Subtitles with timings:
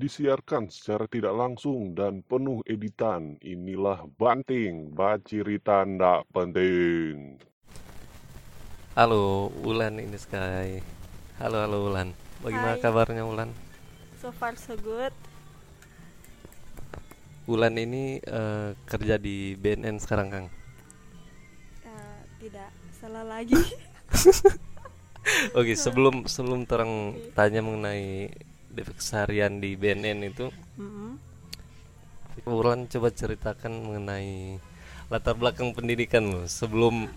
[0.00, 3.36] Disiarkan secara tidak langsung dan penuh editan.
[3.44, 7.36] Inilah Banting, bacirita ndak penting.
[8.96, 10.80] Halo, Ulan ini Sky.
[11.36, 12.16] Halo, halo Ulan.
[12.40, 12.80] Bagaimana Hai.
[12.80, 13.52] kabarnya Ulan?
[14.24, 15.12] So far so good.
[17.44, 20.46] Ulan ini eh, kerja di BNN sekarang, Kang.
[21.84, 23.52] Eh, tidak salah lagi.
[25.60, 28.32] Oke, sebelum sebelum terang tanya mengenai
[28.70, 30.46] DP keseharian di BNN itu.
[32.46, 34.56] Ulan coba ceritakan mengenai
[35.10, 37.10] latar belakang pendidikan lo sebelum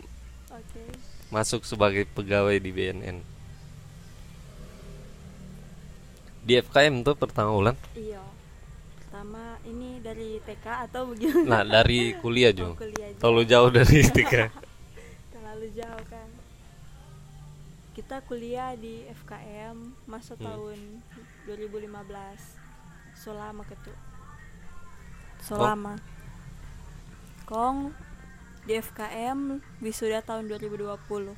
[0.49, 0.81] Oke.
[1.29, 3.17] masuk sebagai pegawai di BNN.
[6.43, 7.77] Di FKM tuh pertama Ulan.
[7.95, 8.19] Iya.
[8.99, 11.45] Pertama ini dari TK atau bagaimana?
[11.47, 12.67] Nah, dari kuliah Oh, Jo.
[12.75, 13.17] kuliah aja.
[13.21, 14.33] Terlalu jauh dari TK.
[18.13, 20.45] Kita kuliah di FKM masuk Hmm.
[20.45, 20.77] tahun
[21.49, 22.61] 2015.
[23.17, 23.89] Selama ketu.
[25.41, 25.97] Selama.
[27.49, 27.89] Kong
[28.69, 31.33] di FKM wisuda tahun 2020.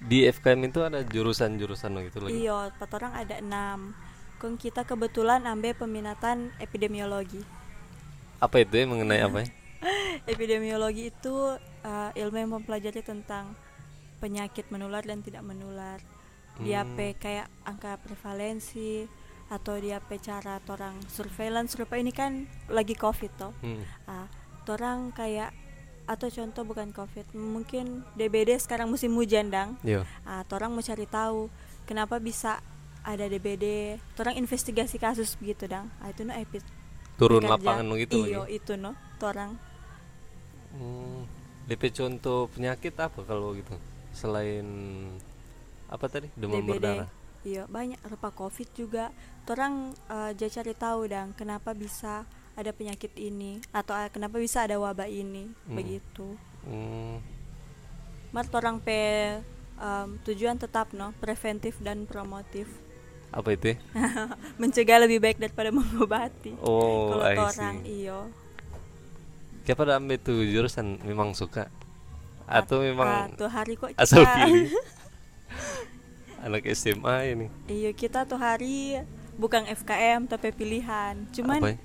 [0.00, 2.48] Di FKM itu ada jurusan-jurusan gitu lagi.
[2.48, 3.92] Iya, empat orang ada enam.
[4.40, 7.44] Kong kita kebetulan ambil peminatan epidemiologi.
[8.40, 9.52] Apa itu ya mengenai apa ya?
[10.32, 13.52] Epidemiologi itu uh, ilmu yang mempelajari tentang
[14.22, 15.98] penyakit menular dan tidak menular.
[16.56, 16.94] Dia Hmm.
[16.94, 19.10] pe kayak angka prevalensi
[19.48, 23.52] atau dia pe cara orang surveillance rupa ini kan lagi covid toh.
[23.58, 23.82] Hmm.
[24.06, 24.30] Ah,
[24.64, 25.50] orang kayak
[26.02, 29.74] atau contoh bukan covid, mungkin DBD sekarang musim hujan dang.
[29.82, 30.06] Yo.
[30.22, 31.50] Ah, orang mau cari tahu
[31.82, 32.62] kenapa bisa
[33.02, 33.98] ada DBD.
[34.14, 35.90] Orang investigasi kasus begitu dang.
[35.98, 36.62] Ah, itu no epi
[37.14, 37.54] Turun bekerja.
[37.54, 38.56] lapangan begitu Iyo, lagi.
[38.56, 38.94] itu no.
[39.18, 39.58] Orang
[40.72, 41.28] Hmm.
[41.64, 43.76] DP contoh penyakit apa kalau gitu?
[44.12, 44.66] Selain
[45.88, 46.28] apa tadi?
[46.34, 46.70] Demam DBD.
[46.70, 47.08] berdarah.
[47.42, 49.10] Iya, banyak rupa covid juga.
[49.44, 54.62] Orang eh, dia cari tahu dang kenapa bisa ada penyakit ini atau eh, kenapa bisa
[54.62, 55.74] ada wabah ini Hmm.
[55.74, 56.36] begitu.
[56.62, 57.18] Hmm.
[58.30, 59.00] Mar orang pe
[59.76, 62.64] em, tujuan tetap no preventif dan promotif
[63.28, 63.74] Apa itu?
[63.74, 63.76] ya?
[64.60, 68.32] mencegah lebih baik daripada mengobati Oh, kalau orang iyo
[69.62, 71.68] Siapa dah ambil tuh jurusan memang suka
[72.46, 74.70] atau memang tuh hari kok asal kita pilih?
[76.44, 77.46] Anak SMA ini.
[77.70, 78.98] iya kita tuh hari
[79.38, 81.76] bukan FKM tapi pilihan cuman ya?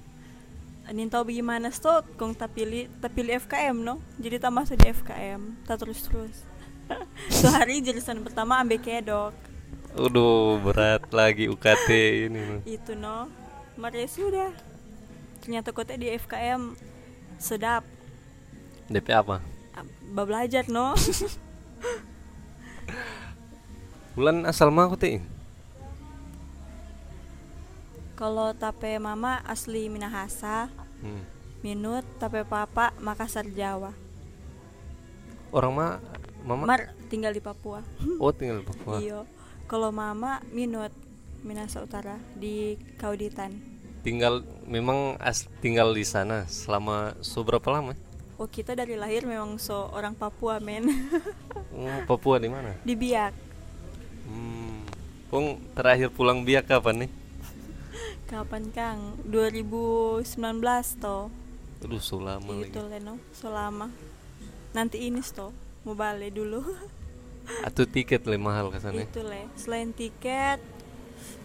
[0.87, 4.87] Nin tahu bagaimana stok kong tak pilih tak pilih FKM no jadi tak masuk di
[4.87, 6.35] FKM tak terus terus
[7.43, 9.35] tuh hari jurusan pertama ambil kedok
[9.97, 11.89] Udah berat lagi UKT
[12.29, 12.39] ini.
[12.39, 12.61] mah.
[12.63, 13.27] itu no
[13.77, 14.49] Mari sudah
[15.37, 16.73] ternyata kota di FKM
[17.37, 17.85] sedap
[18.87, 19.43] DP apa?
[20.07, 20.93] Belajar no
[24.17, 25.21] Bulan asal mah aku teh.
[28.17, 30.67] kalau tape mama asli Minahasa
[30.97, 31.21] Hmm.
[31.61, 33.93] minut tape papa Makassar Jawa
[35.53, 36.01] Orang mah
[36.41, 37.85] mama Mar tinggal di Papua
[38.23, 38.97] oh tinggal di Papua.
[38.97, 39.21] Iya.
[39.69, 40.89] Kalau mama minut
[41.45, 43.61] Minahasa Utara di Kauditan.
[44.01, 47.93] Tinggal memang as tinggal di sana selama seberapa lama?
[48.37, 50.85] Oh kita dari lahir memang so orang Papua men
[51.77, 52.73] Oh, Papua di mana?
[52.85, 53.33] di Biak.
[54.29, 54.81] Hmm.
[55.29, 57.11] Pung terakhir pulang biak kapan nih?
[58.25, 58.99] Kapan Kang?
[59.25, 60.25] 2019
[60.97, 61.29] toh.
[61.85, 62.73] Aduh, so lama lagi.
[62.73, 63.93] Itu leno selama.
[64.73, 65.53] Nanti ini toh
[65.85, 66.65] mau balik dulu.
[67.67, 69.05] Atau tiket le mahal ke sana.
[69.05, 69.45] Itu le.
[69.53, 70.59] Selain tiket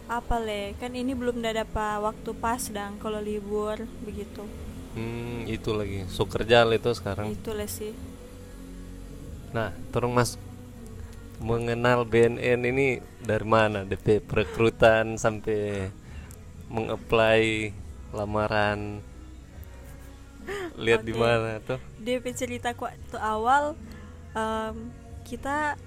[0.09, 0.73] apa le?
[0.81, 4.43] Kan ini belum ada apa waktu pas dang kalau libur begitu.
[4.93, 6.05] Hmm, itu lagi.
[6.09, 7.33] So kerja itu sekarang.
[7.33, 7.93] Itu le sih.
[9.53, 10.37] Nah, tolong Mas
[11.41, 12.87] mengenal BNN ini
[13.21, 13.85] dari mana?
[13.85, 15.89] DP perekrutan sampai
[16.69, 17.73] mengapply
[18.13, 19.01] lamaran.
[20.77, 21.21] Lihat di Oke.
[21.21, 21.79] mana tuh?
[21.97, 23.77] DP cerita waktu awal
[24.33, 24.91] em,
[25.23, 25.77] kita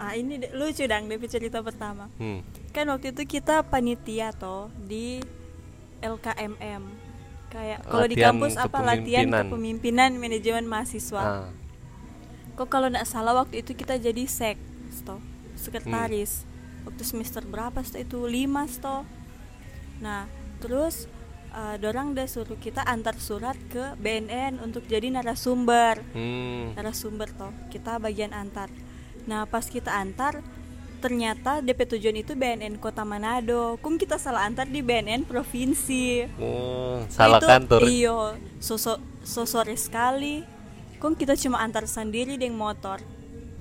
[0.00, 2.40] ah ini lucu dang DP cerita pertama Hmm.
[2.72, 5.20] kan waktu itu kita panitia toh di
[6.00, 6.80] LKMM
[7.50, 10.10] kayak kalau di kampus apa latihan kepemimpinan.
[10.16, 11.22] manajemen mahasiswa.
[11.22, 11.48] Ah,
[12.54, 14.56] kok kalau nggak salah waktu itu kita jadi sek
[15.02, 15.18] toh
[15.58, 16.46] sekretaris.
[16.46, 16.88] Hmm.
[16.88, 18.18] waktu semester berapa toh itu?
[18.24, 19.02] Lima toh
[20.00, 20.24] nah
[20.64, 21.04] terus
[21.52, 26.00] eh, dorang udah suruh kita antar surat ke BNN untuk jadi narasumber.
[26.14, 26.72] Hmm.
[26.78, 28.70] narasumber toh kita bagian antar.
[29.26, 30.40] Nah pas kita antar
[31.00, 33.80] ternyata DP tujuan itu BNN Kota Manado.
[33.80, 36.28] Kung kita salah antar di BNN provinsi.
[36.36, 37.80] Oh, salah itu, kantor.
[37.88, 38.18] iyo
[38.60, 40.44] sosok sosore sekali.
[41.00, 43.00] Kung kita cuma antar sendiri dengan motor.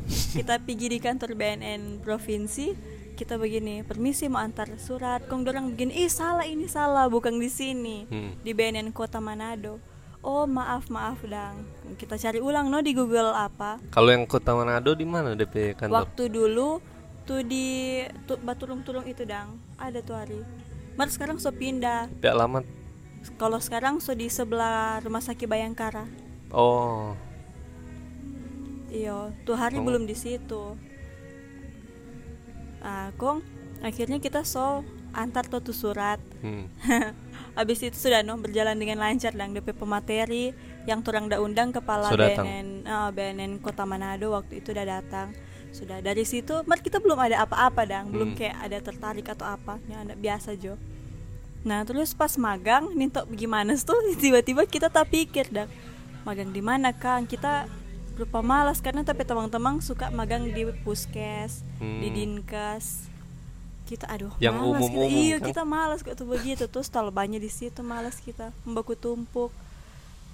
[0.35, 5.27] Kita pergi di kantor BNN provinsi kita begini permisi mau antar surat.
[5.27, 8.07] Kong dorang begini ih salah ini salah bukan di sini.
[8.07, 8.31] Hmm.
[8.39, 9.75] di BNN Kota Manado.
[10.23, 11.67] Oh maaf maaf dang.
[11.99, 13.75] Kita cari ulang no di Google apa.
[13.91, 16.07] Kalau yang kota Manado di mana DP kantor?
[16.07, 16.79] waktu dulu
[17.29, 20.41] tuh di tuh Baturung-turung itu dang ada tuh hari
[20.97, 22.65] Mar sekarang so pindah DP alamat.
[23.37, 26.09] kalau sekarang so di sebelah rumah sakit Bayangkara
[26.49, 27.13] Oh,
[28.89, 29.85] Iya, tuh hari Oh.
[29.85, 30.73] belum di situ.
[32.81, 33.45] Ah, kong
[33.85, 34.81] akhirnya kita so
[35.13, 36.17] antar tuh tuh surat.
[36.41, 36.65] hmm.
[37.57, 40.55] Habis itu sudah no berjalan dengan lancar dan DP pemateri
[40.87, 42.49] yang turang da undang kepala datang.
[42.49, 45.37] BNN ah, BNN Kota Manado waktu itu udah datang.
[45.69, 48.37] Sudah dari situ, mar kita belum ada apa-apa dang, belum Hmm.
[48.37, 50.75] kayak ada tertarik atau apa, ya ada biasa jo.
[51.61, 55.69] Nah terus pas magang, minta gimana tuh tiba-tiba kita tak pikir dang,
[56.21, 57.23] magang di mana kang?
[57.23, 57.69] Kita
[58.15, 62.11] lupa malas karena tapi teman-teman suka magang di puskes, di Hmm.
[62.11, 63.07] dinkes.
[63.85, 64.77] Kita aduh Yang malas kita.
[64.85, 65.47] umum-umum, Iya kan?
[65.47, 69.49] kita malas kok tuh begitu terus kalau banyak di situ malas kita membaku tumpuk.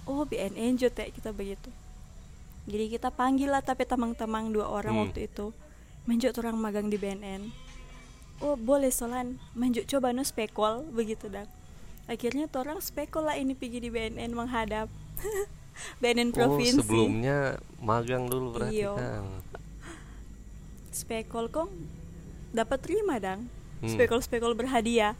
[0.04, 1.72] Oh BNN jo teh kita begitu.
[2.66, 5.04] Jadi kita panggil lah tapi tamang-tamang dua orang Hmm.
[5.06, 5.54] waktu itu
[6.04, 7.50] menjuk orang magang di BNN.
[8.40, 11.48] Oh boleh solan menjuk coba no spekol begitu dak.
[12.06, 14.90] Akhirnya tuh orang spekol lah ini pergi di BNN menghadap
[16.02, 16.80] BNN Oh, provinsi.
[16.80, 17.38] sebelumnya
[17.80, 18.94] magang dulu berarti Iya.
[18.94, 19.28] Kang.
[20.90, 21.70] spekol kong
[22.52, 23.46] dapat terima dang
[23.76, 23.92] Hmm.
[23.92, 25.14] spekol spekol berhadiah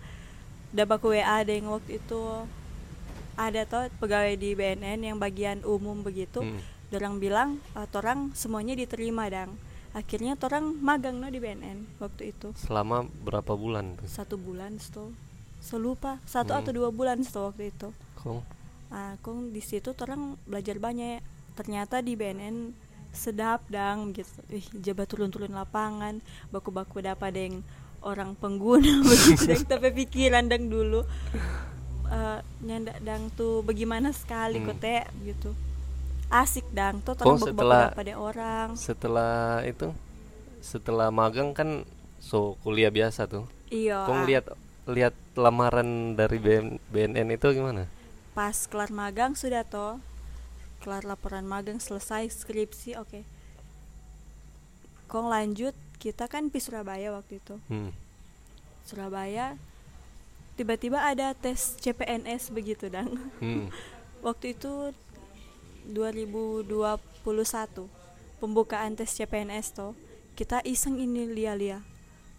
[0.72, 2.22] dapat WA ada yang waktu itu
[3.36, 6.60] ada toh pegawai di BNN yang bagian umum begitu Hmm.
[6.96, 9.52] Orang bilang "Ah, torang semuanya diterima dang.
[9.92, 12.52] Akhirnya torang magang no di BNN waktu itu.
[12.54, 14.06] Selama berapa bulan tuh?
[14.06, 15.12] satu bulan sto.
[15.58, 16.60] Selupa satu Hmm.
[16.60, 17.90] atau dua bulan sto waktu itu.
[18.16, 18.44] Kong?
[18.88, 21.20] ah kong di situ torang belajar banyak.
[21.54, 22.76] Ternyata di BNN
[23.12, 24.36] sedap dang gitu.
[24.50, 26.20] Ih jabat turun-turun lapangan
[26.50, 27.56] baku-baku dapat deng
[28.02, 31.08] orang pengguna begitu dang tapi pikiran dang dulu.
[32.06, 34.68] Eh, nyandak dang tuh bagaimana sekali Hmm.
[34.70, 35.50] kok teh gitu
[36.28, 39.94] asik dang tuh Oh, setelah- deh orang Setelah itu
[40.60, 41.86] setelah magang kan
[42.18, 43.46] so kuliah biasa tuh.
[43.68, 44.46] iya ah, lihat
[44.86, 47.86] lihat lamaran dari BN BNN itu gimana?
[48.32, 50.02] pas kelar magang sudah toh
[50.80, 53.22] kelar laporan magang selesai skripsi oke
[55.08, 57.94] kong lanjut kita kan di Surabaya waktu itu Hmm.
[58.84, 59.56] Surabaya
[60.56, 63.70] tiba-tiba ada tes CPNS begitu dang Hmm.
[64.26, 64.92] waktu itu
[65.94, 66.66] 2021
[68.42, 69.94] pembukaan tes CPNS toh
[70.36, 71.80] kita iseng ini lia-lia.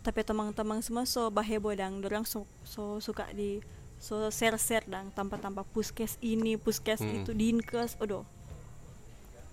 [0.04, 3.58] Tapi teman-teman semua so bahebo dang dorang so, so suka di
[3.98, 7.25] so share-share dang tanpa-tanpa puskes ini puskes Hmm.
[7.25, 8.22] itu dinkes aduh.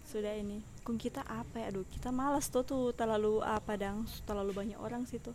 [0.05, 4.51] Sudah ini kung kita apa ya aduh kita malas tuh tuh terlalu apa dang terlalu
[4.53, 5.31] banyak orang situ.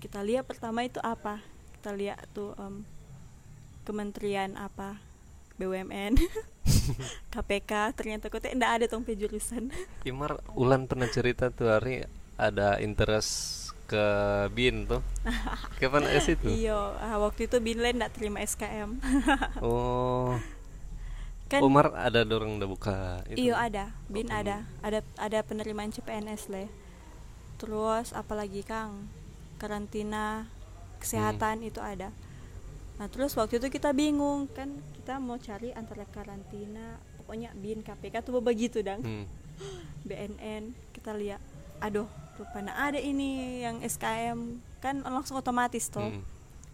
[0.00, 1.38] Kita lihat pertama itu apa?
[1.78, 2.82] Kita lihat tuh em,
[3.84, 4.98] kementerian apa?
[5.54, 6.18] BUMN
[7.32, 9.68] KPK ternyata kok tidak ada tong jurusan.
[10.08, 14.04] Imar Ulan pernah cerita tuh hari ada interest ke
[14.50, 15.04] BIN tuh.
[15.80, 16.48] Kapan es itu?
[16.48, 18.96] iyo ah, waktu itu Binland tidak terima SKM
[19.60, 20.40] Oh,
[21.46, 22.96] kan Umar ada dorong udah buka
[23.28, 23.44] itu.
[23.44, 23.92] iyo ada.
[24.08, 24.64] Bin Oh, ada.
[24.80, 26.72] Ada ada penerimaan CPNS le.
[27.60, 29.06] Terus apalagi Kang?
[29.60, 30.48] Karantina
[30.98, 31.68] kesehatan Hmm.
[31.68, 32.10] itu ada
[32.94, 38.20] nah terus waktu itu kita bingung kan kita mau cari antara karantina pokoknya bin KPK
[38.20, 39.00] tuh begitu dang.
[39.00, 39.26] Hmm.
[40.08, 41.40] BNN kita lihat
[41.80, 46.04] aduh rupanya ada ini yang SKM kan langsung otomatis toh.
[46.04, 46.22] Hmm.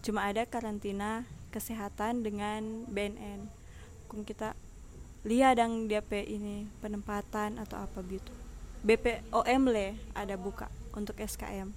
[0.01, 3.47] cuma ada karantina kesehatan dengan BNN
[4.09, 4.57] kung kita
[5.23, 8.33] lihat dang dia pe ini penempatan atau apa gitu?
[8.81, 11.69] BPOM le ada buka untuk SKM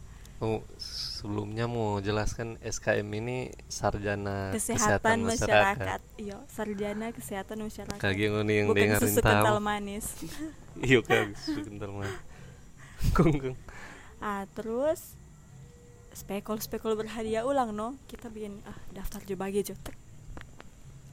[0.44, 3.38] Oh, sebelumnya mau jelaskan SKM ini
[3.72, 6.04] sarjana kesehatan, masyarakat.
[6.20, 10.06] iya sarjana kesehatan masyarakat Kagi yang bukan dengerin susu kental manis
[10.84, 12.12] Iya kag susu kental mah.
[13.16, 13.56] Kung kung.
[14.20, 15.16] ah terus
[16.12, 19.76] spekul spekul berhadiah ulang no kita bikin ah daftar jo bagi jo.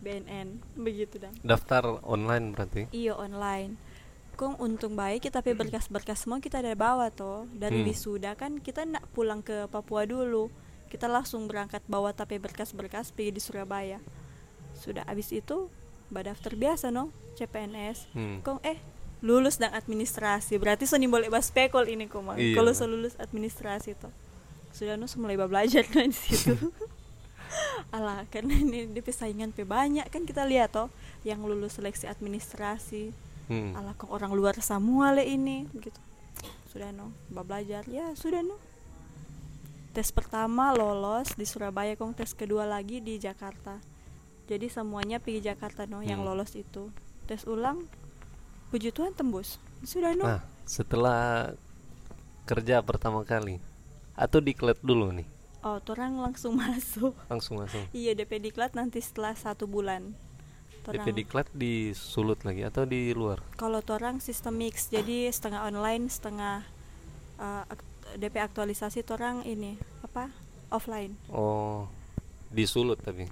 [0.00, 2.88] BNN begitu dong Daftar online berarti.
[2.90, 3.76] iyo online
[4.40, 7.44] kong untung baik kita pe berkas-berkas semua kita ada bawa toh.
[7.52, 7.92] Dari Hmm.
[7.92, 10.48] wisuda kan kita nak pulang ke Papua dulu.
[10.88, 14.00] Kita langsung berangkat bawa tape berkas-berkas pergi di Surabaya.
[14.72, 15.68] Sudah habis itu
[16.08, 18.40] daftar biasa no CPNS Hmm.
[18.40, 18.80] kong eh
[19.20, 20.56] lulus dan administrasi.
[20.56, 22.24] Berarti so boleh bas pekol ini kok.
[22.40, 22.56] Iya.
[22.56, 24.10] kalau so lulus administrasi toh.
[24.72, 26.56] Sudah no so mulai belajar no di situ.
[27.94, 30.08] Alah karena ini di persaingan pe banyak.
[30.08, 30.88] Kan kita lihat toh
[31.28, 33.74] yang lulus seleksi administrasi Hmm.
[33.74, 35.98] alah kok orang luar semua le ini gitu.
[36.66, 37.82] Sudah no bah belajar.
[37.84, 38.54] Ya sudah no
[39.90, 42.14] tes pertama lolos di Surabaya kong.
[42.14, 43.82] Tes kedua lagi di Jakarta.
[44.46, 46.30] Jadi semuanya pergi Jakarta no yang Hmm.
[46.30, 46.94] lolos itu.
[47.26, 47.82] Tes ulang
[48.68, 49.58] puji Tuhan tembus.
[49.82, 51.50] Sudah no Nah, setelah
[52.44, 53.58] kerja pertama kali
[54.14, 55.26] atau diklat dulu nih,
[55.60, 57.14] oh orang langsung masuk.
[57.26, 57.82] Langsung langsung.
[57.90, 60.14] iya DP diklat nanti setelah satu bulan
[60.82, 63.40] Torang- DP diklat di Sulut lagi atau di luar?
[63.54, 66.64] kalau orang sistem mix jadi setengah online setengah
[67.36, 70.32] uh, ak- DP aktualisasi orang ini apa
[70.68, 71.86] offline Oh,
[72.48, 73.28] di Sulut tapi.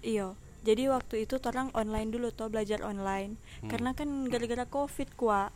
[0.00, 3.68] iyo jadi waktu itu orang online dulu tuh belajar online Hmm.
[3.68, 5.50] karena kan gara-gara covid kuat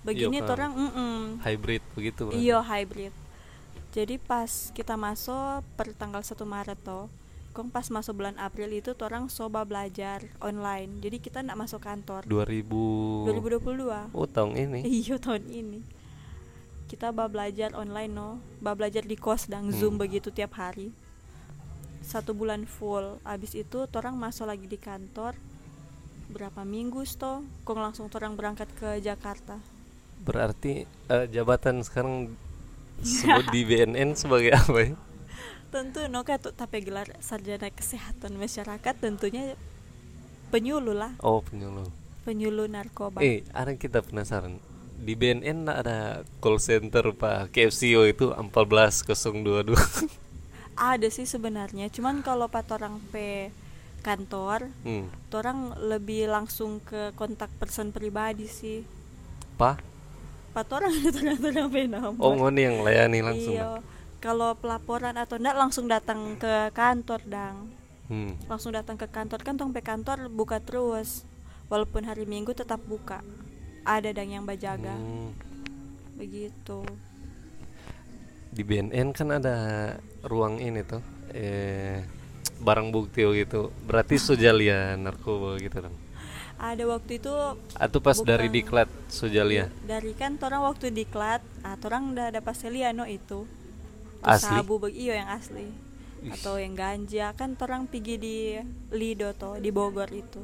[0.00, 0.50] begini Iya, kan.
[0.50, 1.16] orang mm-mm.
[1.38, 2.22] Hybrid begitu.
[2.26, 2.34] kan?
[2.34, 3.12] iyo hybrid
[3.88, 7.06] jadi pas kita masuk per tanggal 1 Maret toh
[7.58, 11.02] kong pas masuk bulan April itu orang coba belajar online.
[11.02, 12.22] Jadi kita nggak masuk kantor.
[12.22, 14.86] 2000 2022 Oh, tahun ini.
[14.86, 15.82] Iya tahun ini.
[16.86, 18.38] Kita bah belajar online no.
[18.62, 20.06] Bah belajar di kos dan zoom Hmm.
[20.06, 20.94] begitu tiap hari.
[21.98, 23.18] Satu bulan full.
[23.26, 25.34] Abis itu orang masuk lagi di kantor.
[26.30, 29.58] Berapa minggu toh kong langsung orang berangkat ke Jakarta.
[30.22, 32.30] Berarti eh, jabatan sekarang
[33.02, 34.94] sebut di BNN sebagai apa ya?
[35.68, 39.52] Tentu no kayak tuh tapi gelar sarjana kesehatan masyarakat tentunya
[40.48, 41.88] penyuluh lah Oh, penyuluh.
[42.24, 44.56] penyuluh narkoba Eh, ada kita penasaran.
[44.98, 45.98] Di BNN ada
[46.40, 49.76] call center Pak KFCO itu 14022.
[50.78, 53.50] ada sih sebenarnya cuman kalau pat orang pe
[54.00, 55.10] kantor hmm.
[55.34, 58.86] orang lebih langsung ke kontak person pribadi sih
[59.56, 59.82] Pak?
[60.54, 61.18] pat orang itu
[61.50, 63.54] orang pe nomor Oh, ngoni yang layani langsung.
[63.54, 63.82] iya
[64.18, 67.58] kalau pelaporan atau enggak langsung datang ke kantor dang
[68.08, 68.32] Hmm.
[68.48, 71.28] langsung datang ke kantor kan tong pe kantor buka terus
[71.68, 73.20] walaupun hari minggu tetap buka
[73.84, 75.36] ada dang yang bajaga Hmm.
[76.14, 76.82] begitu
[78.48, 79.56] Di BNN kan ada
[80.24, 81.04] ruang ini tuh.
[81.30, 82.00] Eh
[82.58, 83.68] barang bukti gitu.
[83.84, 85.92] Berarti sujalia narkoba gitu dong.
[86.58, 87.30] ada waktu itu
[87.76, 89.70] Atau pas dari diklat sujalia.
[89.84, 93.46] dari kan orang waktu diklat ah orang udah ada paseliano itu
[94.22, 94.50] Asli?
[94.58, 95.70] sabu iyo yang asli.
[96.34, 97.30] Atau yang ganja.
[97.38, 98.36] Kan orang pergi di
[98.90, 100.42] Lido toh di Bogor itu.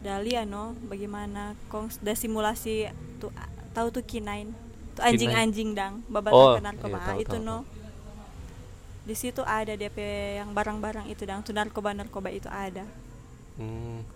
[0.00, 1.58] Dali ano bagaimana?
[1.68, 2.88] Kong da simulasi
[3.18, 3.34] tuh
[3.74, 4.54] tahu tuh kinain?
[4.96, 6.98] Tuh anjing-anjing dang babat Oh, narkoba.
[6.98, 7.58] iya, tahu, itu tahu, no.
[9.00, 9.98] di situ ada DP
[10.38, 12.86] yang barang-barang itu dang tuh narkoba narkoba itu ada.
[13.58, 14.06] Hmm.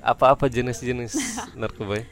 [0.00, 1.18] Apa-apa jenis-jenis
[1.60, 2.06] narkoba ya?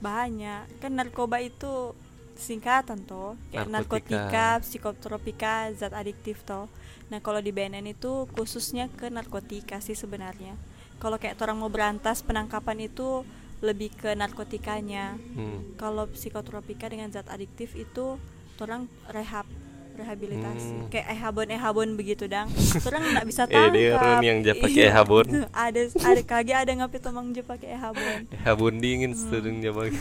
[0.00, 0.80] banyak.
[0.80, 1.92] Kan narkoba itu
[2.40, 4.16] singkatan toh kayak Narkotika.
[4.18, 6.66] narkotika, psikotropika, zat adiktif toh.
[7.08, 10.56] Nah kalau di BNN itu khususnya ke narkotika sih sebenarnya.
[10.96, 13.22] Kalau kayak orang mau berantas penangkapan itu
[13.60, 15.14] lebih ke narkotikanya.
[15.34, 15.76] Hmm.
[15.76, 18.16] Kalau psikotropika dengan zat adiktif itu
[18.58, 19.44] orang rehab
[19.90, 20.88] rehabilitasi Hmm.
[20.88, 22.48] kayak ehabon ehabon begitu dang
[22.86, 24.88] orang nggak bisa Eh, dia tangkap orang yang ja pakai Iya.
[24.88, 25.26] ehabon.
[25.66, 29.20] ada ada kagak ada ngapi tomang je pakai ehabon Habun dingin Hmm.
[29.28, 29.92] sedang jamak.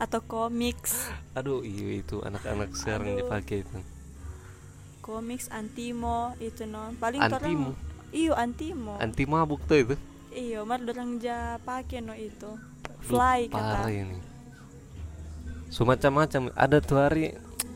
[0.00, 0.92] Atau komiks
[1.38, 3.78] Aduh, iya itu anak-anak sekarang dipakai itu.
[5.06, 7.32] komiks antimo itu no paling Antimo?
[7.32, 7.74] torang
[8.12, 9.94] iyo antimo Anti mabuk tuh itu.
[10.44, 11.38] iyo mar dorang ja
[11.68, 12.50] pake no itu
[13.08, 14.18] fly parah kata ini.
[15.70, 16.50] Semacam-macam.
[16.54, 17.24] Ada tuh hari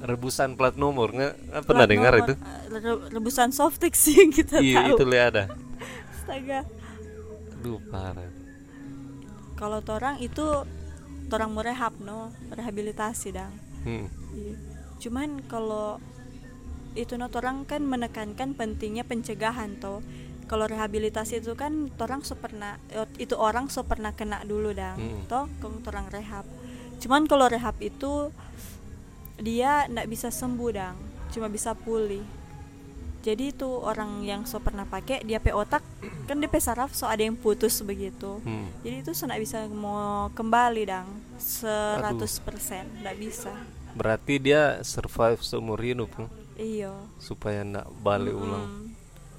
[0.02, 2.34] rebusan plat nomor nggak pernah dengar nomor, itu?
[2.34, 5.44] eh, re- rebusan softix sih yang kita Iya tahu itu lihat ada.
[6.12, 6.60] astaga
[7.52, 8.30] Aduh parah.
[9.54, 10.46] kalau torang itu
[11.26, 14.08] torang mau rehab no rehabilitasi dang Hmm.
[14.32, 14.56] Iya.
[14.98, 16.00] cuman kalau
[16.94, 20.00] itu no torang kan menekankan pentingnya pencegahan toh
[20.44, 24.96] kalau rehabilitasi itu kan torang so pernah eh, itu orang so pernah kena dulu dang
[24.96, 25.20] Mm.
[25.26, 26.48] toh kong torang rehab
[26.96, 28.32] cuman kalau rehab itu
[29.36, 30.96] dia ndak bisa sembuh dang
[31.28, 32.22] cuma bisa pulih
[33.24, 35.80] jadi itu orang yang so pernah pakai dia pe otak
[36.28, 38.68] kan dia pe saraf so ada yang putus begitu Hmm.
[38.84, 41.08] jadi itu so bisa mau kembali dang
[41.40, 43.52] 100% ndak bisa
[43.94, 46.26] Berarti dia survive seumur hidup kan?
[46.58, 48.66] iyo supaya ndak balik ulang.
[48.66, 48.86] Mm.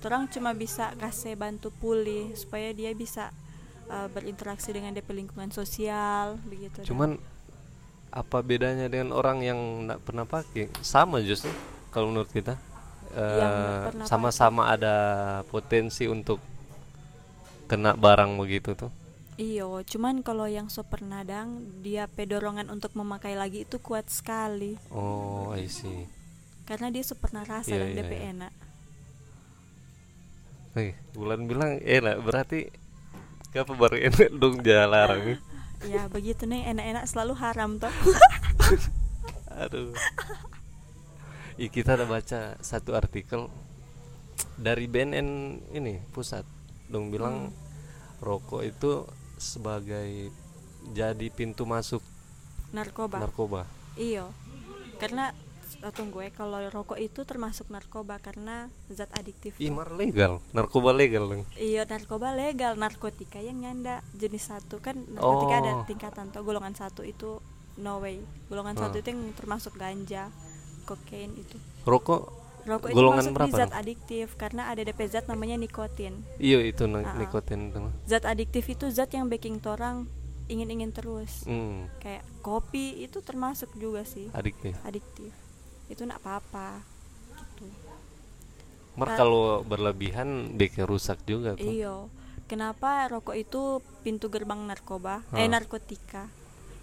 [0.05, 3.33] Orang cuma bisa kasih bantu pulih supaya dia bisa
[3.89, 6.83] uh, berinteraksi dengan DP lingkungan sosial begitu.
[6.83, 6.87] dah.
[6.87, 7.17] Cuman
[8.13, 10.69] apa bedanya dengan orang yang nggak pernah pakai?
[10.85, 11.49] Sama justru
[11.89, 12.55] kalau menurut kita
[13.15, 14.95] eh, sama-sama ada
[15.47, 16.39] potensi untuk
[17.69, 18.91] kena barang begitu tuh.
[19.35, 21.49] iyo cuman kalau yang super nadang
[21.83, 26.07] dia pedorongan untuk memakai lagi itu kuat sekali Oh, I see.
[26.69, 28.21] karena dia super rasa Iya, dan iya, DP iya.
[28.31, 28.53] enak
[30.75, 32.67] Eh, bulan bilang enak berarti
[33.51, 35.39] kenapa baru enak dong dia larang?
[35.93, 37.91] ya begitu nih enak-enak selalu haram toh
[39.63, 39.91] Aduh.
[41.55, 43.47] Ih, kita ada baca satu artikel
[44.59, 45.27] dari BNN
[45.71, 46.43] ini pusat
[46.85, 47.55] dong bilang
[48.19, 50.31] rokok itu sebagai
[50.91, 52.03] jadi pintu masuk
[52.71, 53.61] narkoba narkoba.
[53.95, 54.35] iyo
[54.99, 55.31] karena
[55.79, 59.79] eh, tunggu ya kalau rokok itu termasuk narkoba karena zat adiktif Ih, toh.
[59.79, 61.43] mar legal, narkoba legal dong.
[61.55, 65.87] Iya narkoba legal, narkotika yang nyanda jenis satu kan narkotika ada Oh.
[65.87, 67.39] tingkatan tuh golongan satu itu
[67.77, 68.81] no way, golongan Ah.
[68.87, 70.27] satu itu yang termasuk ganja,
[70.85, 71.57] kokain itu.
[71.83, 72.31] Rokok
[72.65, 73.77] Rokok itu Golongan masuk di berapa zat dong?
[73.77, 76.13] adiktif karena ada DP zat namanya nikotin.
[76.39, 77.13] iya itu Ah, ah.
[77.13, 77.93] nikotin tuh.
[78.05, 80.09] Zat adiktif itu zat yang baking torang
[80.45, 81.45] ingin-ingin terus.
[81.45, 84.73] Hmm, Kayak kopi itu termasuk juga sih adiktif.
[84.81, 85.29] adiktif.
[85.85, 86.81] Itu nak apa-apa.
[87.37, 87.69] Gitu.
[88.95, 89.15] Mar Nah.
[89.15, 91.67] kalau berlebihan bikin rusak juga tuh.
[91.67, 92.09] Iyo.
[92.45, 93.61] Kenapa rokok itu
[94.01, 95.21] pintu gerbang narkoba?
[95.31, 95.49] Eh Hah.
[95.51, 96.29] narkotika.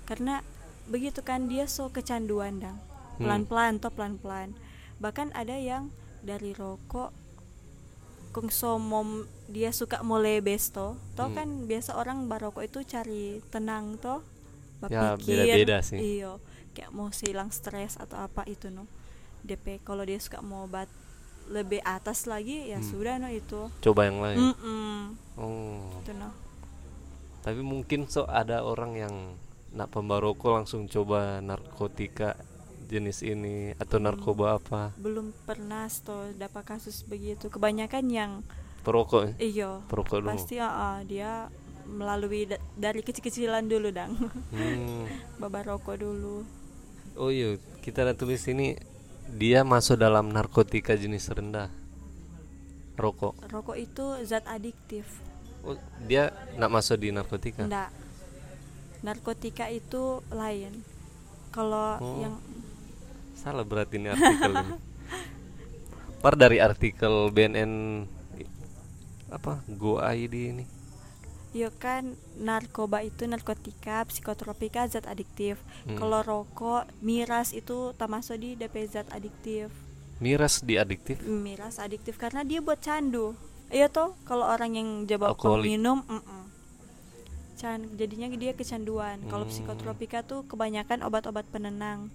[0.04, 0.42] Karena
[0.84, 2.78] begitu kan dia so kecanduan dang.
[3.12, 3.22] Hmm.
[3.22, 4.56] Pelan-pelan toh pelan-pelan.
[4.98, 5.90] Bahkan ada yang
[6.20, 7.10] dari rokok
[8.30, 11.36] kung so mom dia suka mulai besto toh Hmm.
[11.36, 14.24] kan biasa orang barokok itu cari tenang toh
[14.82, 15.94] Ya, Bapikir, beda-beda sih.
[16.18, 16.42] iyo
[16.72, 18.90] kayak mau hilang stres atau apa itu no
[19.40, 20.90] DP kalau dia suka mau obat
[21.46, 22.88] lebih atas lagi ya Hmm.
[22.88, 24.38] sudah no itu Coba yang lain.
[24.42, 24.98] Mm-mm,
[25.36, 25.86] Oh.
[25.98, 26.34] itu no
[27.40, 29.14] Tapi mungkin so ada orang yang
[29.70, 32.34] nak pembaroko langsung coba narkotika
[32.92, 34.06] jenis ini atau Hmm.
[34.06, 34.92] narkoba apa?
[34.94, 37.48] belum pernah sto dapat kasus begitu.
[37.48, 38.32] Kebanyakan yang
[38.82, 39.32] perokok ya?
[39.40, 40.30] iyo perokok dulu.
[40.30, 41.48] Pasti ah, ah, dia
[41.82, 44.12] melalui da- dari kecil-kecilan dulu dang.
[44.52, 45.08] Hmm.
[45.40, 46.44] baba rokok dulu.
[47.16, 48.76] Oh iya kita ada tulis ini
[49.32, 51.72] dia masuk dalam narkotika jenis rendah.
[52.94, 53.40] Rokok.
[53.48, 55.08] Rokok itu zat adiktif.
[55.62, 57.64] Oh, dia nak masuk di narkotika?
[57.64, 57.88] Enggak
[59.00, 60.82] narkotika itu lain.
[61.50, 62.18] Kalau Oh.
[62.18, 62.34] yang
[63.42, 64.72] salah berarti ini artikel ini
[66.22, 68.06] par dari artikel BNN
[69.34, 70.64] apa Go ID ini
[71.52, 75.60] Iya kan narkoba itu narkotika, psikotropika zat adiktif.
[75.84, 76.00] Hmm.
[76.00, 79.68] Kalau rokok, miras itu termasuk di DP zat adiktif.
[80.16, 83.36] miras di adiktif Miras adiktif karena dia buat candu.
[83.68, 85.76] Iya toh, kalau orang yang jawab Alkoholik.
[85.76, 86.00] minum.
[87.60, 89.20] Can, jadinya dia kecanduan.
[89.28, 89.52] Kalau Hmm.
[89.52, 92.08] psikotropika tuh kebanyakan obat-obat penenang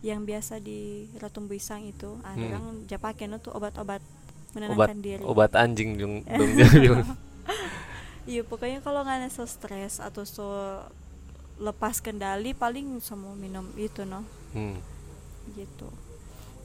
[0.00, 2.16] yang biasa di Ratu Buisang itu.
[2.22, 2.46] Ah, Hmm.
[2.46, 4.02] orang japaken tuh obat-obat obat
[4.50, 5.22] menenangkan diri.
[5.22, 6.14] obat anjing dong
[6.84, 7.04] dong
[8.24, 10.46] Iya pokoknya kalau nggak so stres atau so
[11.56, 14.76] lepas kendali paling semua minum itu no hmm.
[15.54, 15.88] gitu.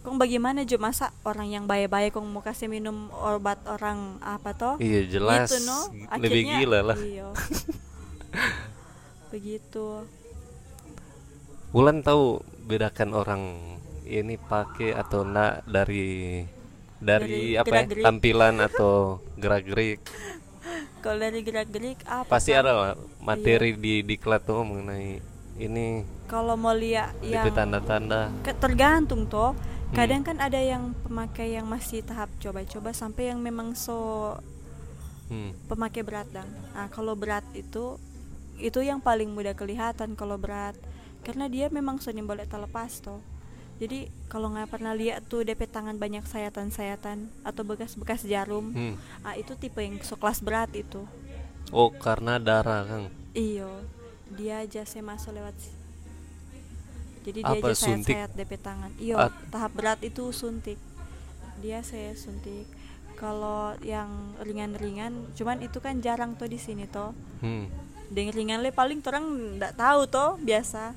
[0.01, 4.75] Kong bagaimana Jo masa orang yang baik-baik kong mau kasih minum obat orang apa toh?
[4.77, 5.89] iya jelas Gitu, no?
[6.15, 7.27] lebih Akhirnya- gila lah Iya.
[9.31, 10.05] Begitu.
[11.75, 12.39] Wulan tahu
[12.71, 13.43] bedakan orang
[14.07, 16.39] ini pakai atau enggak dari
[17.03, 19.99] dari, Dari apa ya tampilan atau gerak-gerik
[21.03, 22.31] Kalau dari gerak-gerik apa?
[22.31, 23.83] pasti ada lah materi Iya.
[23.83, 25.19] di diklat tuh mengenai
[25.59, 29.51] ini Kalau mau lihat yang tanda-tanda tergantung toh.
[29.51, 29.95] Hmm.
[29.99, 34.31] Kadang kan ada yang pemakai yang masih tahap coba-coba sampai yang memang so
[35.27, 35.51] hmm.
[35.67, 36.47] pemakai berat dang.
[36.71, 37.99] Nah, kalau berat itu
[38.55, 40.79] itu yang paling mudah kelihatan kalau berat
[41.25, 43.19] karena dia memang sering boleh terlepas toh.
[43.75, 48.95] Jadi kalau nggak pernah lihat tuh DP tangan banyak sayatan-sayatan atau bekas-bekas jarum, Hmm.
[49.19, 51.03] ah itu tipe yang so kelas berat itu.
[51.73, 53.81] oh karena darah kang Iyo,
[54.31, 55.57] dia aja saya masuk lewat
[57.25, 58.13] jadi dia Apa, aja suntik?
[58.13, 58.91] sayat-sayat DP tangan.
[58.95, 60.77] Iyo, At- tahap berat itu suntik.
[61.57, 62.69] Dia saya suntik.
[63.17, 67.17] Kalau yang ringan-ringan, cuman itu kan jarang tuh di sini toh.
[67.41, 67.65] hmm.
[68.05, 69.25] Dengan ringan le paling orang
[69.57, 70.93] nggak tahu toh biasa.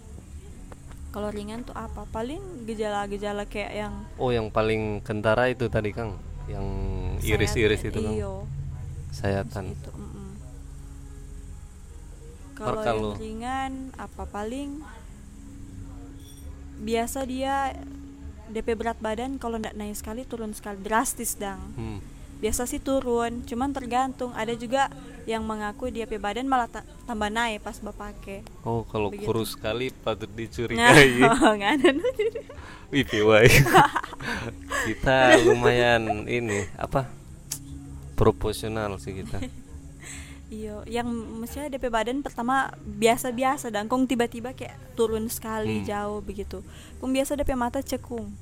[1.09, 2.05] Kalau ringan tuh apa?
[2.09, 6.16] Paling gejala-gejala kayak yang oh yang paling kentara itu tadi kang
[6.49, 6.64] yang
[7.21, 8.12] iris-iris itu kan
[9.12, 9.90] sayatan itu.
[12.59, 14.83] Mar Kalau kalau- yang ringan apa paling
[16.79, 17.75] biasa dia
[18.49, 21.61] DP berat badan kalau ndak naik sekali turun sekali drastis dang.
[21.77, 22.01] hmm.
[22.38, 24.31] Biasa sih turun, cuman tergantung.
[24.31, 24.87] Ada juga
[25.29, 29.29] yang mengaku dia pe badan malah ta- tambah naik pas bapake Oh, kalau Begitu.
[29.29, 31.21] kurus sekali patut nah dicurigai.
[31.59, 31.91] nggak ada
[32.91, 33.45] Wih, piwai.
[34.88, 37.05] kita lumayan ini apa?
[38.14, 39.45] Proporsional sih kita.
[40.49, 41.05] Iya, yang
[41.37, 45.87] mestinya DP badan pertama biasa-biasa dan kong tiba-tiba kayak turun sekali Hmm.
[45.87, 46.64] jauh begitu.
[46.97, 48.33] Kong biasa DP mata cekung,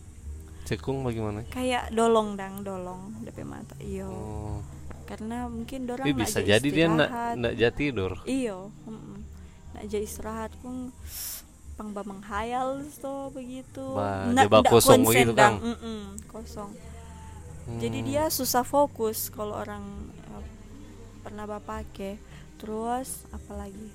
[0.62, 1.42] Cekung bagaimana?
[1.50, 3.74] kayak dolong dang dolong DP mata.
[3.76, 4.62] Iyo, Oh,
[5.06, 7.34] karena mungkin dorang nak bisa jadi dia istirahat.
[7.38, 8.12] ndak jadi tidur.
[8.26, 9.16] Iyo, mm-mm.
[9.74, 10.90] nak je istirahat kong
[11.76, 13.84] pang menghayal so begitu.
[13.94, 15.76] Bah, ndak kosong begitu, dang, Kang.
[15.76, 16.70] mm-mm, kosong.
[17.66, 18.06] Jadi Hmm.
[18.06, 19.82] dia susah fokus kalau orang
[20.14, 20.44] eh,
[21.26, 22.14] pernah bapak pakai.
[22.62, 23.90] Terus apalagi?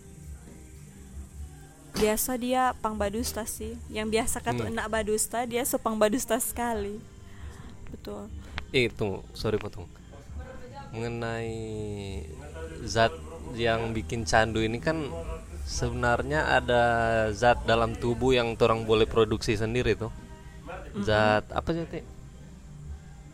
[1.91, 3.75] Biasa dia pang badusta sih.
[3.91, 4.71] Yang biasa kata Hmm.
[4.75, 6.99] enak badusta, dia sepang badusta sekali.
[7.91, 8.27] Betul.
[8.71, 9.87] Eh, tunggu, sorry potong.
[10.91, 11.51] Mengenai
[12.83, 13.15] zat
[13.55, 15.07] yang bikin candu ini kan
[15.63, 16.83] sebenarnya ada
[17.31, 20.11] zat dalam tubuh yang orang boleh produksi sendiri tuh.
[20.99, 21.83] Zat apa sih?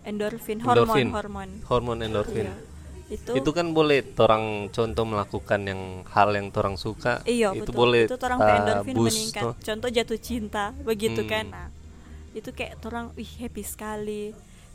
[0.08, 1.12] Endorfin, Endorfin.
[1.12, 1.50] hormon, hormon.
[1.68, 2.48] Hormon endorfin.
[2.48, 2.56] Iya.
[3.08, 7.24] Itu, Itu kan boleh orang contoh melakukan yang hal yang orang suka.
[7.24, 7.80] iya itu betul.
[7.80, 9.44] boleh itu orang uh, endorfin boost meningkat.
[9.44, 9.54] tuh.
[9.64, 11.32] Contoh jatuh cinta, begitu Hmm.
[11.32, 11.46] kan.
[11.48, 11.68] Nah,
[12.36, 14.24] itu kayak orang wih happy sekali.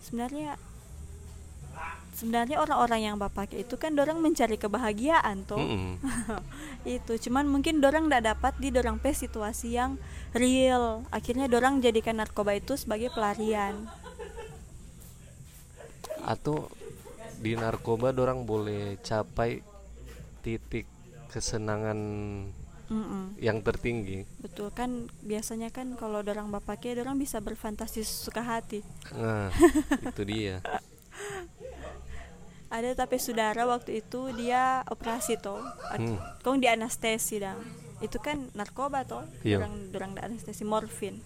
[0.01, 0.57] Sebenarnya
[2.12, 5.61] sebenarnya orang-orang yang bapak itu kan dorang mencari kebahagiaan tuh.
[5.61, 5.96] Mm-mm.
[6.96, 9.96] itu cuman mungkin dorang tidak dapat di dorang pe situasi yang
[10.37, 13.75] real akhirnya dorang jadikan narkoba itu sebagai pelarian
[16.22, 16.70] Atau
[17.42, 19.51] di narkoba orang boleh capai
[20.44, 20.87] titik
[21.33, 21.98] kesenangan
[22.92, 23.25] Mm-mm.
[23.40, 24.29] yang tertinggi.
[24.42, 24.90] betul kan
[25.25, 28.81] biasanya kan kalau dorang bapaknya dorang bisa berfantasi suka hati
[29.12, 29.51] Nah,
[30.09, 30.57] itu dia.
[32.72, 35.61] Ada tapi saudara waktu itu dia operasi toh
[35.92, 36.16] Hmm.
[36.40, 37.61] kong di anestesi dang
[38.00, 39.68] itu kan narkoba toh Iya.
[39.88, 41.20] dorang di anestesi morfin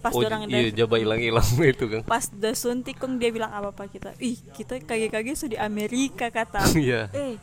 [0.00, 2.00] pas oh, dorang iya, da- coba hilang-hilang itu kan.
[2.02, 6.32] pas udah suntik kong dia bilang apa apa kita ih kita kage-kage sudah di Amerika
[6.32, 7.12] kata Iya.
[7.12, 7.36] eh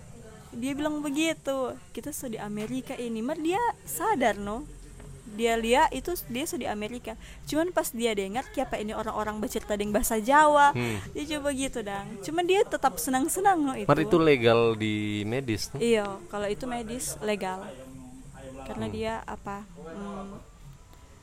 [0.49, 1.55] dia bilang begitu
[1.93, 4.65] kita sudah di Amerika ini mar dia sadar no
[5.37, 7.13] dia lihat itu dia sudah di Amerika.
[7.45, 10.73] Cuman pas dia dengar siapa ini orang-orang bercerita dengan bahasa Jawa.
[10.73, 10.97] Hmm.
[11.13, 12.09] dia coba gitu dang.
[12.25, 14.17] Cuman dia tetap senang-senang no itu Mar itu.
[14.17, 15.77] legal di medis tuh.
[15.77, 17.61] iya kalau itu medis legal.
[18.65, 20.41] Karena dia apa hmm,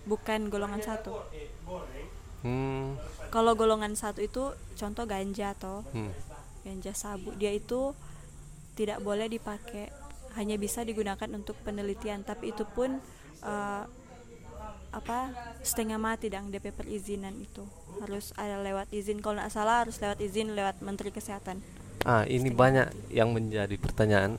[0.06, 1.12] bukan golongan satu.
[2.44, 3.00] Hmm.
[3.32, 5.82] kalau golongan satu itu contoh ganja toh.
[5.90, 6.14] Hmm.
[6.62, 7.34] ganja sabu.
[7.34, 7.92] Dia itu
[8.78, 9.90] tidak boleh dipakai.
[10.34, 12.26] Hanya bisa digunakan untuk penelitian.
[12.26, 12.98] Tapi itu pun
[13.42, 13.82] eh,
[14.94, 15.34] apa
[15.66, 17.66] setengah mati dang DP perizinan itu
[17.98, 21.58] harus ada lewat izin kalau nggak salah harus lewat izin lewat Menteri Kesehatan
[22.04, 24.36] Ah, ini banyak yang menjadi pertanyaan.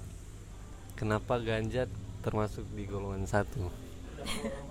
[0.93, 1.89] Kenapa ganja
[2.21, 3.65] termasuk di golongan satu?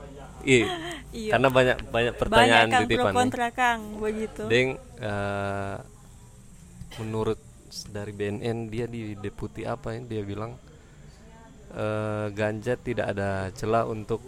[0.44, 0.68] Iya,
[1.08, 3.00] iya karena banyak banyak pertanyaan banyak kang titipan.
[3.08, 3.16] nih.
[3.16, 5.76] kontra kang begitu Deng, eh,
[7.00, 7.40] menurut
[7.88, 10.04] dari BNN dia di deputi apa ya?
[10.04, 10.52] Dia bilang
[11.72, 14.20] eh, ganja tidak ada celah untuk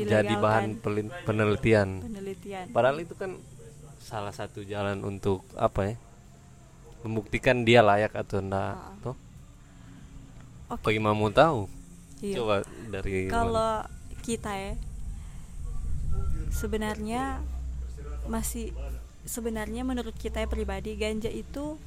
[0.00, 0.78] jadi bahan
[1.24, 1.88] penelitian.
[1.98, 3.34] penelitian Padahal itu kan
[3.98, 5.94] salah satu jalan untuk apa ya?
[7.00, 8.94] Membuktikan dia layak atau enggak, Ah.
[9.00, 9.16] toh?
[10.68, 10.82] Oke.
[10.84, 11.66] Bagaimana mau tahu?
[12.18, 12.34] Iya.
[12.36, 12.54] Coba
[12.88, 13.86] dari kalau
[14.20, 14.74] kita ya
[16.50, 17.40] sebenarnya
[18.26, 18.74] masih
[19.24, 21.78] sebenarnya menurut kita ya pribadi ganja itu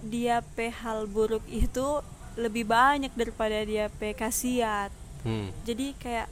[0.00, 2.00] dia pe hal buruk itu
[2.36, 5.48] lebih banyak daripada dia pe khasiat Hmm.
[5.64, 6.28] jadi kayak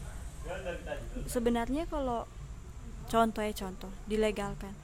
[1.26, 2.26] sebenarnya kalau
[3.08, 4.74] contoh ya contoh dilegalkan.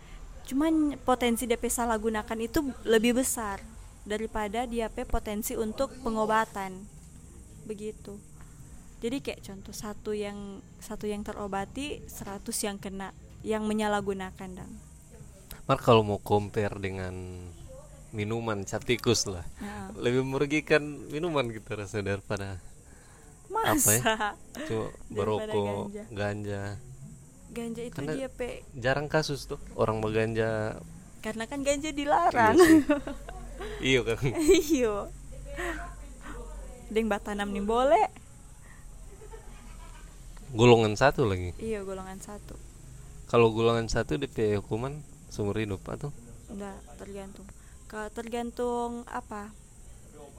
[0.48, 3.60] Cuman potensi DP salah gunakan itu lebih besar
[4.08, 6.72] daripada pe potensi untuk pengobatan.
[7.68, 8.16] Begitu.
[8.98, 13.14] Jadi kayak contoh satu yang satu yang terobati 100 yang kena
[13.46, 14.72] yang menyalahgunakan dang.
[15.68, 17.12] Mar kalau mau compare dengan
[18.10, 20.80] minuman cap tikus lah, Nah, lebih merugikan
[21.12, 22.56] minuman gitu rasa daripada
[23.48, 23.74] Apa ya?
[23.74, 24.02] masa
[25.08, 26.04] Daripada berokok, ganja.
[26.10, 26.62] ganja.
[27.48, 30.76] ganja itu Karena- dia pe Jarang kasus tuh orang berganja.
[31.18, 32.54] karena kan ganja dilarang
[33.80, 34.22] Iya kan.
[34.62, 35.10] iyo
[36.88, 38.06] deng batanam nih boleh
[40.50, 41.52] Golongan satu lagi.
[41.58, 42.56] iya golongan satu
[43.26, 44.96] Kalau golongan satu DP hukuman
[45.28, 46.08] seumur hidup atau
[46.48, 47.44] enggak tergantung
[47.84, 49.52] kalau tergantung apa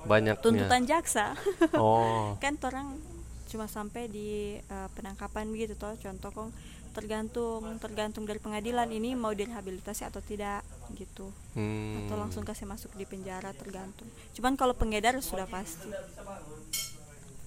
[0.02, 0.40] banyaknya.
[0.40, 1.36] tuntutan jaksa
[1.76, 2.38] Oh.
[2.38, 2.96] kan orang
[3.46, 6.52] cuma sampai di eh, penangkapan gitu toh contoh kong
[6.90, 10.62] tergantung tergantung dari pengadilan ini mau direhabilitasi atau tidak
[10.94, 12.06] gitu Hmm.
[12.06, 15.90] atau langsung kasih masuk di penjara tergantung cuman kalau pengedar sudah pasti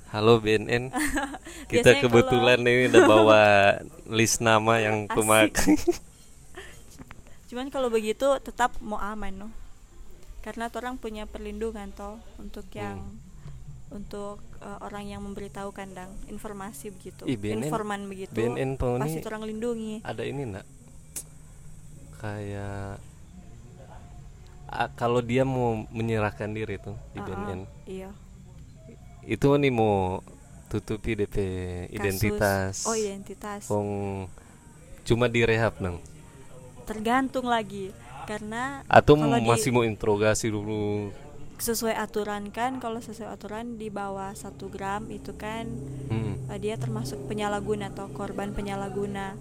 [0.09, 0.93] Halo BNN.
[1.73, 3.41] Kita kebetulan ini udah bawa
[4.13, 5.73] list nama yang pemakai.
[7.49, 9.53] cuman kalau begitu tetap mau aman noh
[10.43, 12.99] karena orang punya perlindungan toh untuk yang
[13.89, 18.33] untuk eh, orang yang memberitahu kandang informasi begitu Ih, BNN informan begitu.
[18.33, 20.03] BNN pasti orang lindungi.
[20.03, 20.67] ada ini nak.
[22.19, 22.99] Kayak
[24.73, 28.11] Ah, kalau dia mau menyerahkan diri tuh di Ah, ah, BNN iya.
[29.23, 30.25] Itu nih mau
[30.73, 33.69] tutupi DP Kasus- identitas oh identitas.
[33.69, 34.25] Wong
[35.05, 36.01] cuma direhab nang
[36.89, 37.93] tergantung lagi
[38.27, 41.11] karena atau di- masih mau interogasi dulu?
[41.63, 45.71] Sesuai aturan kan kalau sesuai aturan di bawah satu gram itu kan
[46.11, 46.51] hmm.
[46.51, 49.39] eh, dia termasuk penyalahguna atau korban penyalahguna.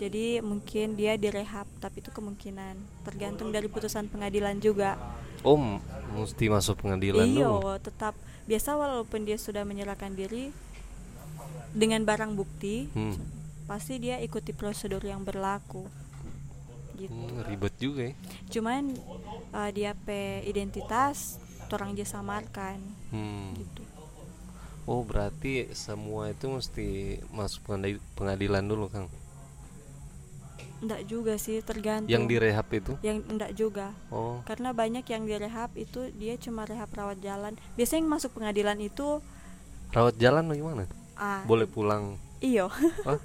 [0.00, 3.04] Jadi mungkin dia direhab tapi itu kemungkinan.
[3.06, 4.98] Tergantung dari putusan pengadilan juga.
[5.46, 5.78] Om
[6.18, 7.78] mesti masuk pengadilan iyo dulu.
[7.78, 8.18] tetap.
[8.50, 10.50] Biasa walaupun dia sudah menyerahkan diri
[11.70, 13.14] dengan barang bukti hmm.
[13.70, 15.86] pasti dia ikuti prosedur yang berlaku
[17.00, 17.16] gitu.
[17.16, 18.14] Hmm, ribet juga ya.
[18.52, 18.92] Cuman
[19.56, 22.82] eh, dia pe identitas orang dia samarkan
[23.14, 23.48] hmm.
[23.56, 23.82] gitu.
[24.90, 29.06] Oh berarti semua itu mesti masuk pengadi- pengadilan dulu kang?
[30.80, 32.08] Enggak juga sih tergantung.
[32.08, 32.92] Yang direhab itu?
[33.04, 33.86] Yang enggak juga.
[34.08, 34.40] Oh.
[34.48, 37.54] Karena banyak yang direhab itu dia cuma rehab rawat jalan.
[37.76, 39.20] Biasanya yang masuk pengadilan itu
[39.92, 40.88] rawat jalan bagaimana?
[41.14, 41.44] Ah.
[41.44, 42.16] Boleh pulang?
[42.40, 42.72] Iyo.
[43.04, 43.20] Hah?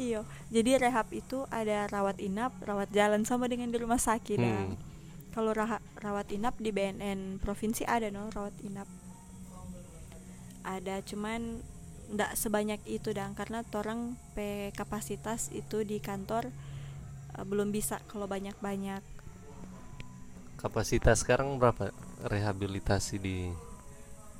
[0.00, 4.38] Iyo jadi rehab itu ada rawat inap rawat jalan sama dengan di rumah sakit.
[4.38, 4.46] Hmm.
[4.46, 4.70] Dang.
[5.32, 5.56] kalau
[5.96, 8.84] rawat inap di BNN provinsi ada no rawat inap.
[10.62, 11.64] Ada cuman
[12.12, 16.52] ndak sebanyak itu dang karena orang pe kapasitas itu di kantor
[17.40, 19.00] eh, belum bisa kalau banyak-banyak.
[20.60, 21.90] Kapasitas sekarang berapa?
[22.28, 23.48] Rehabilitasi di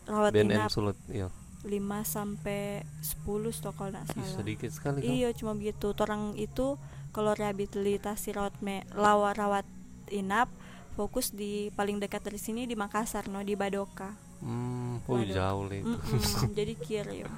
[0.05, 0.69] rawat BNN inap.
[0.69, 1.71] Sulut iya 5
[2.05, 3.23] sampai 10
[3.55, 5.95] stok kalau nggak Ih, salah sedikit sekali kan Iya cuma begitu.
[5.95, 6.75] Orang itu
[7.15, 9.67] kalau rehabilitasi rawat me, lawa rawat
[10.11, 10.51] inap
[10.93, 14.13] fokus di paling dekat dari sini di Makassar no di Badoka.
[14.43, 15.31] hmm, oh Waduh.
[15.31, 17.29] jauh itu Mm-mm, jadi kirim.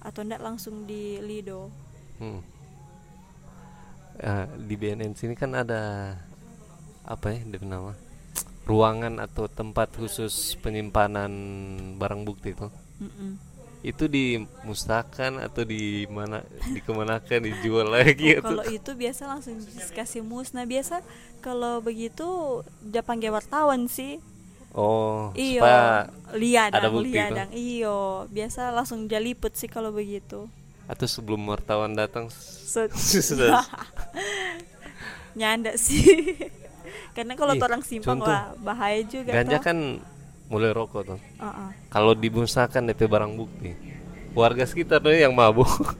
[0.00, 1.70] Atau enggak langsung di Lido.
[2.18, 2.40] Hmm.
[4.18, 6.14] Eh, di BNN sini kan ada
[7.02, 7.96] apa ya dia nama
[8.68, 11.32] ruangan atau tempat khusus penyimpanan
[11.98, 12.68] barang bukti itu?
[13.02, 13.34] Mm-mm.
[13.82, 20.62] itu dimusnahkan atau di mana dikemanakan dijual lagi Oh, kalau itu biasa langsung dikasih musnah.
[20.70, 21.02] Biasa
[21.42, 24.22] kalau begitu dia panggil wartawan sih.
[24.72, 25.66] Oh iyo
[26.32, 27.34] liadang ada bukti itu.
[27.34, 27.48] liadang.
[27.50, 27.96] Iyo
[28.30, 30.46] biasa langsung jaliput sih kalau begitu.
[30.86, 32.30] Atau sebelum wartawan datang
[32.70, 33.66] sudah.
[35.38, 36.38] Nyanda sih
[37.12, 38.32] karena kalau orang simpang contoh.
[38.32, 39.64] wah bahaya juga ganja toh.
[39.64, 39.78] kan
[40.48, 41.70] mulai rokok tuh Uh-uh.
[41.88, 43.72] kalau dimusnahkan DP barang bukti.
[44.32, 45.68] Warga sekitar tuh yang mabuk.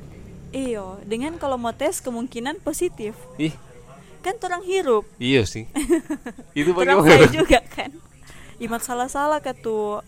[0.53, 3.17] Iyo dengan kalau mau tes kemungkinan positif.
[3.37, 3.53] Ih.
[4.25, 5.05] Kan orang hirup.
[5.21, 5.69] Iya sih.
[6.59, 7.13] Itu orang bagaimana?
[7.13, 7.91] saya juga kan.
[8.57, 10.01] Imat salah-salah ke tuh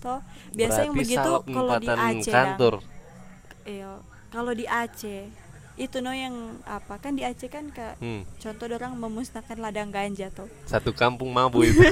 [0.00, 0.20] toh?
[0.56, 2.74] Biasa yang Berarti begitu salah kalau di Aceh kantor.
[3.68, 3.92] Iyo
[4.32, 5.28] kalau di Aceh
[5.78, 6.34] itu no yang
[6.66, 6.98] apa?
[6.98, 10.50] Kan di Aceh kan ke Hmm, contoh orang memusnahkan ladang ganja tuh.
[10.66, 11.80] Satu kampung mabuk itu.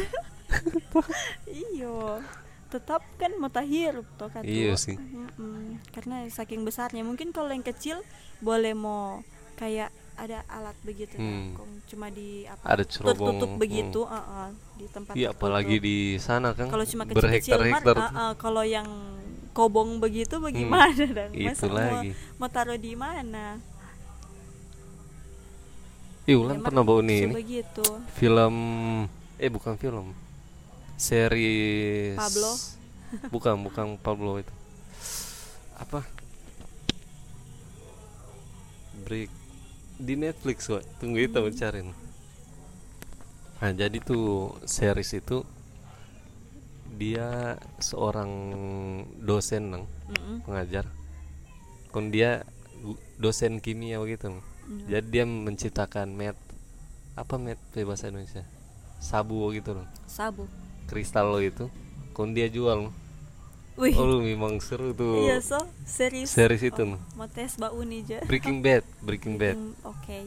[1.46, 2.20] Iyo.
[2.66, 4.90] Tetap kan mutahirup toh kan Iya tuh.
[4.90, 4.96] sih.
[4.99, 5.79] Mm-mm.
[5.94, 7.07] karena saking besarnya.
[7.07, 8.03] Mungkin kalau yang kecil
[8.42, 9.22] boleh mau
[9.55, 11.53] kayak ada alat begitu Hmm.
[11.53, 14.49] kan, cuma di apa Ada cerobong, tertutup begitu uh-uh,
[14.81, 18.88] di tempat iya apalagi di sana kan kalau cuma kecil-kecil mar, berhektar-hektar uh-uh, kalau yang
[19.53, 21.37] kobong begitu bagaimana dan?
[21.37, 21.53] Hmm.
[21.53, 22.16] itu mau, lagi.
[22.40, 23.61] mau taruh di mana
[26.27, 27.35] Ih, Ulan Emang pernah bawa nih ini.
[27.35, 27.87] begitu.
[28.19, 28.55] Film
[29.39, 30.11] eh bukan film.
[30.99, 32.51] Series Pablo?
[33.35, 34.51] bukan bukan Pablo itu.
[35.79, 36.03] Apa?
[39.07, 39.31] Break.
[39.97, 40.85] Di Netflix Wak.
[41.01, 41.55] tunggu kita Hmm.
[41.55, 41.81] cari
[43.57, 45.41] nah jadi tuh series itu
[46.93, 48.29] dia seorang
[49.17, 50.45] dosen nang Mm-mm.
[50.45, 50.85] pengajar.
[51.89, 52.45] Kon dia
[53.17, 54.29] dosen kimia begitu
[54.67, 54.83] Nang.
[54.83, 54.87] Mm.
[54.91, 56.35] jadi dia menciptakan met
[57.15, 58.45] apa met bahasa Indonesia?
[58.99, 59.87] Sabu gitu loh.
[60.11, 60.51] Sabu.
[60.91, 61.71] Kristal lo itu
[62.13, 62.91] kon dia jual.
[63.77, 63.93] Wih.
[63.95, 65.23] Oh lu memang seru tuh.
[65.23, 69.57] Iya so series series itu Oh, mau tes bau nih aja Breaking Bad Breaking Bad.
[69.57, 70.19] Hmm, oke.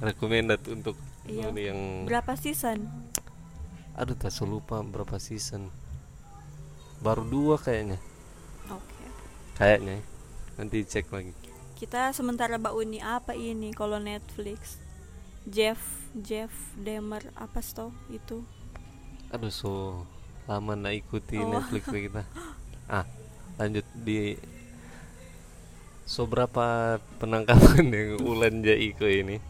[0.00, 0.96] Recommended untuk
[1.28, 1.52] Iya.
[1.52, 2.88] yang berapa season?
[3.96, 5.68] Aduh tak lupa berapa season.
[7.04, 8.00] Baru dua kayaknya.
[8.68, 9.04] Oke.
[9.56, 10.00] Kayaknya.
[10.00, 10.08] Ya.
[10.60, 11.32] nanti cek lagi
[11.80, 14.76] kita sementara Mbak Uni apa ini kalau Netflix?
[15.42, 15.80] Jeff
[16.12, 18.44] Jeff Demer apa sto itu?
[19.30, 20.04] Aduh so
[20.44, 21.48] lama nak ikuti Oh.
[21.48, 22.22] Netflix kita.
[22.86, 23.08] Ah
[23.56, 24.36] lanjut di
[26.04, 29.40] so berapa penangkapan yang Ulan Jaiko ini?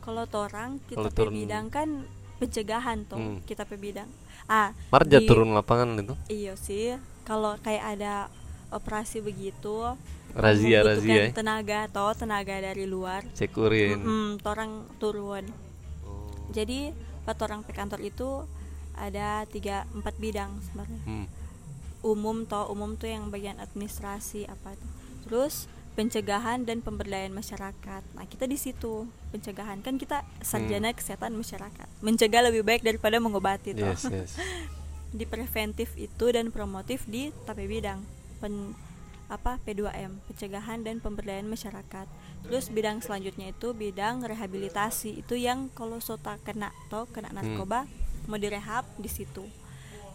[0.00, 1.88] Kalau torang kita pe turun- bidang kan
[2.36, 3.38] pencegahan toh Hmm.
[3.46, 4.10] kita pe bidang.
[4.44, 6.14] Ah Marja di- turun lapangan itu?
[6.26, 8.26] Iya sih kalau kayak ada
[8.74, 9.94] operasi begitu.
[10.34, 13.22] Razia razia ya tenaga toh tenaga dari luar.
[13.32, 15.46] Cek urin Mm-mm, torang turun.
[16.02, 16.26] Oh.
[16.50, 16.90] jadi
[17.22, 18.42] pas orang pe kantor itu
[18.92, 21.02] ada tiga empat bidang sebenarnya.
[21.04, 21.26] Hmm.
[22.04, 24.90] umum toh umum tuh yang bagian administrasi apa tuh.
[25.24, 25.54] Terus
[25.94, 28.02] pencegahan dan pemberdayaan masyarakat.
[28.12, 29.06] Nah kita di situ.
[29.30, 29.80] Pencegahan.
[29.80, 30.98] Kan kita sarjana Hmm.
[30.98, 31.88] kesehatan masyarakat.
[32.02, 33.86] Mencegah lebih baik daripada mengobati toh.
[33.86, 34.34] Yes yes.
[35.14, 38.02] Di preventif itu dan promotif di tapi bidang
[38.44, 38.76] pen
[39.24, 42.04] apa P2M pencegahan dan pemberdayaan masyarakat.
[42.44, 47.88] Terus bidang selanjutnya itu bidang rehabilitasi itu yang kalau sota kena atau kena narkoba
[48.28, 49.48] mau direhab di situ.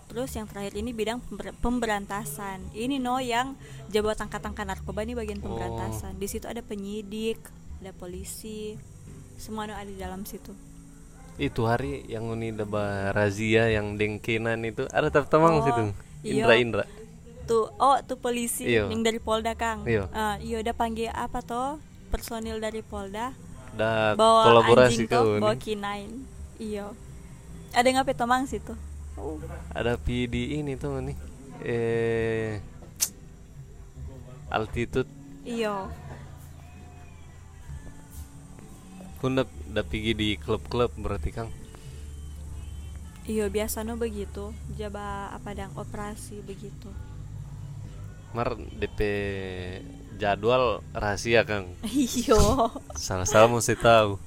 [0.05, 2.69] Terus yang terakhir ini bidang pember- pemberantasan.
[2.71, 3.57] Ini no yang
[3.89, 5.49] jabat angkat-angkat narkoba ini bagian Oh.
[5.49, 6.13] pemberantasan.
[6.15, 7.41] Di situ ada penyidik
[7.81, 8.77] ada polisi
[9.35, 10.53] semua no ada di dalam situ.
[11.37, 15.81] Itu hari yang uni daba razia yang dengkenan itu ada tertemang Oh, situ.
[16.21, 16.83] Indra Indra
[17.49, 18.85] tuh oh tuh polisi Iya.
[18.93, 19.81] yang dari Polda Kang.
[19.89, 20.05] Iya.
[20.13, 21.81] Ah, iya udah panggil apa toh?
[22.13, 23.33] Personil dari Polda.
[23.73, 26.21] Da bawa kolaborasi anjing toh bawa kinain.
[26.61, 26.93] Iya.
[27.73, 28.77] Ada ngapain tomang situ?
[29.17, 29.41] Oh,
[29.73, 31.17] ada pi di ini tuh nih
[31.65, 32.61] eh
[34.53, 35.09] altitude.
[35.41, 35.89] Iya.
[39.19, 41.49] Pun udah pergi di klub-klub berarti kang.
[43.27, 44.53] Iya biasa no begitu.
[44.77, 46.89] Jaba apa dang operasi begitu
[48.35, 48.99] mar DP
[50.19, 51.73] jadwal rahasia kang.
[51.87, 52.37] Iya
[52.93, 54.19] salah-salah mesti tahu.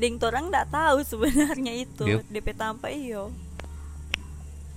[0.00, 2.04] Ding torang nggak tahu sebenarnya itu.
[2.08, 2.18] Iya.
[2.26, 3.30] DP tanpa iyo.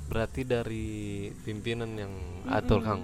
[0.07, 2.13] Berarti dari pimpinan yang
[2.47, 3.01] atur kang.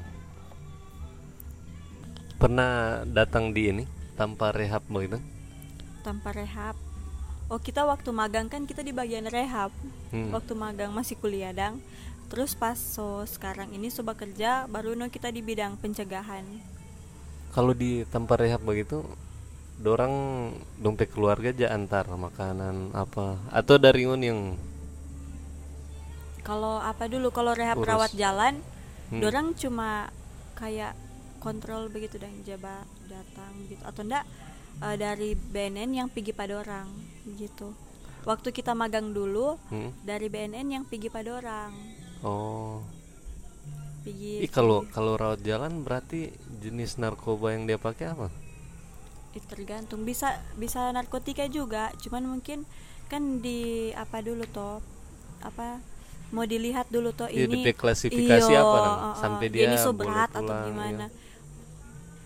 [2.37, 3.83] Pernah datang di ini
[4.19, 5.17] tanpa rehab begitu?
[6.03, 6.75] Tanpa rehab.
[7.47, 9.71] Oh kita waktu magang kan kita di bagian rehab.
[10.13, 10.29] Hmm.
[10.29, 11.81] waktu magang masih kuliah dang
[12.33, 16.41] terus pas so sekarang ini coba kerja baru no kita di bidang pencegahan
[17.53, 19.05] kalau di tempat rehab begitu
[19.77, 20.49] dorang
[20.81, 24.41] dompet keluarga aja antar makanan apa atau dari un yang
[26.41, 27.89] kalau apa dulu kalau rehab Urus.
[27.93, 28.57] rawat jalan
[29.13, 29.21] Hmm.
[29.21, 30.09] dorang cuma
[30.57, 30.97] kayak
[31.37, 34.25] kontrol begitu dan jaba datang gitu atau enggak
[34.81, 36.89] eh, dari BNN yang pergi pada orang
[37.37, 37.77] gitu
[38.25, 40.01] waktu kita magang dulu hmm?
[40.01, 41.92] dari BNN yang pergi pada orang
[42.23, 42.81] oh.
[44.03, 46.31] Pergi Ih kalau kalau rawat jalan berarti
[46.63, 48.27] jenis narkoba yang dia pakai apa?
[49.33, 50.05] itu tergantung.
[50.05, 51.89] Bisa bisa narkotika juga.
[51.97, 52.69] Cuman mungkin
[53.09, 54.79] kan di apa dulu toh?
[55.41, 55.81] Apa?
[56.33, 58.97] Mau dilihat dulu toh Iya, ini klasifikasi iyo, apa, Nang?
[58.97, 61.05] uh, uh, Sampai dia ini berat atau gimana?
[61.09, 61.21] iya.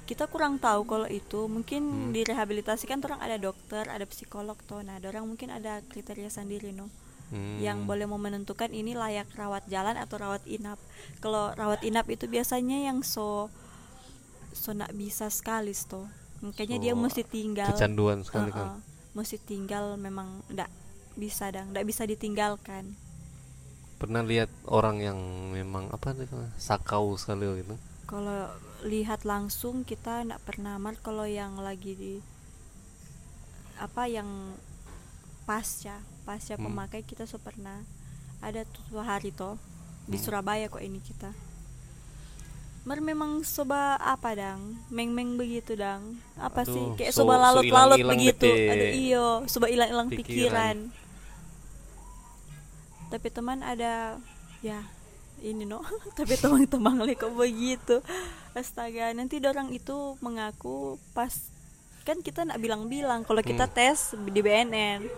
[0.07, 1.51] kita kurang tahu kalau itu.
[1.51, 2.11] Mungkin Hmm.
[2.15, 4.79] di rehabilitasi kan orang ada dokter ada psikolog toh.
[4.79, 6.87] Nah orang mungkin ada kriteria sendiri no
[7.27, 7.59] Hmm.
[7.59, 10.79] yang boleh mau menentukan ini layak rawat jalan atau rawat inap
[11.19, 13.51] kalau rawat inap itu biasanya yang so
[14.55, 16.07] so nak bisa sekali toh
[16.39, 18.79] makanya dia So, mesti tinggal kecanduan sekali Uh-uh.
[18.79, 18.79] kan.
[19.11, 20.71] mesti tinggal memang ndak
[21.19, 22.95] bisa dang ndak bisa ditinggalkan
[23.97, 25.17] Pernah lihat orang yang
[25.51, 27.75] memang apa tuh sakau sekali gitu.
[28.05, 28.45] kalau
[28.85, 32.13] lihat langsung kita ndak pernah mar kalau yang lagi di
[33.81, 34.55] apa yang
[35.43, 36.67] pasca pasca Hmm.
[36.67, 37.87] pemakai kita so pernah.
[38.37, 39.55] Ada tuh hari toh
[40.03, 40.23] di Hmm.
[40.27, 41.31] Surabaya kok ini kita.
[42.83, 44.59] Mer memang soba apa dang?
[44.87, 46.19] Meng-meng begitu dang.
[46.37, 48.47] Apa Aduh, sih kayak so- soba so lalut-lalut ilang-ilang begitu.
[48.47, 48.67] bete.
[48.69, 50.23] Ada iyo soba hilang-hilang pikiran.
[50.23, 50.77] pikiran.
[53.07, 54.19] Tapi teman ada
[54.61, 54.83] ya
[55.39, 55.79] ini no.
[56.17, 58.03] Tapi teman-teman li kok begitu.
[58.51, 61.29] Astaga nanti dorang itu mengaku pas
[62.01, 63.75] kan kita nak bilang-bilang kalau kita Hmm.
[63.75, 65.11] tes di BNN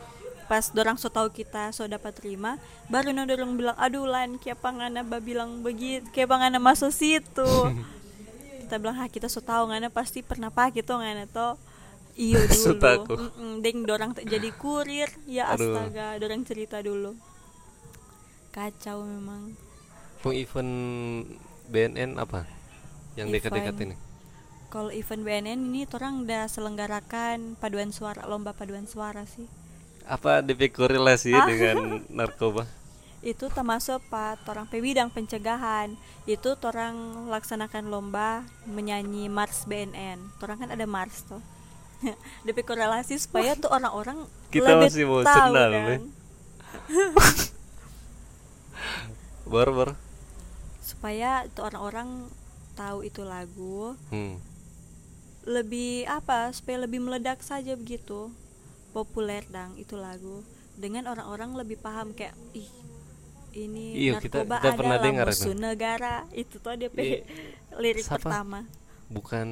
[0.49, 2.57] pas dorang so tahu kita so dapat terima
[2.89, 7.45] baru no dorang bilang aduh lan kayak ngana ba bilang begitu kayak ngana masuk situ
[8.65, 11.53] kita bilang ha kita so tahu ngana pasti pernah pakai tuh ngana to
[12.17, 13.01] iyo dulu tahu.
[13.15, 15.77] Mm-mm, deng dorang jadi kurir ya Aduh.
[15.77, 17.13] astaga dorang cerita dulu
[18.50, 19.54] kacau memang
[20.19, 20.73] Mau event
[21.71, 22.43] BNN apa?
[23.15, 23.95] Yang dekat-dekat ini.
[24.69, 29.47] kalau event BNN ini orang udah selenggarakan paduan suara lomba paduan suara sih
[30.10, 31.45] Apa DP korelasi Ah.
[31.45, 32.65] dengan narkoba?
[33.19, 35.91] itu termasuk pak orang pewidang pencegahan
[36.23, 41.43] itu orang laksanakan lomba menyanyi Mars BNN orang kan ada Mars tuh
[42.47, 45.83] DP korelasi supaya tuh orang-orang Kita lebih masih mau tahu senal, kan.
[45.83, 45.95] Be.
[49.51, 49.93] baru baru
[50.79, 52.31] supaya itu orang-orang
[52.79, 54.39] tahu itu lagu hmm.
[55.43, 58.31] lebih apa supaya lebih meledak saja begitu
[58.90, 60.42] populer dang itu lagu.
[60.73, 62.69] Dengan orang-orang lebih paham kayak ih
[63.52, 65.58] ini Iya, kita- kita pernah dengar musuh itu.
[65.58, 66.23] negara.
[66.31, 67.25] Itu tuh dia Iya.
[67.75, 68.21] lirik Siapa?
[68.21, 68.63] pertama.
[69.10, 69.48] Bukan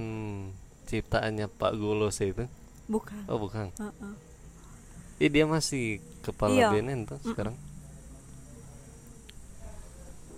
[0.86, 2.46] ciptaannya Pak Golos itu?
[2.88, 3.26] Bukan.
[3.28, 3.74] Oh bukan.
[3.74, 4.14] Heeh.
[5.18, 6.68] Ih, dia masih kepala Iya.
[6.72, 7.58] BNN tuh sekarang.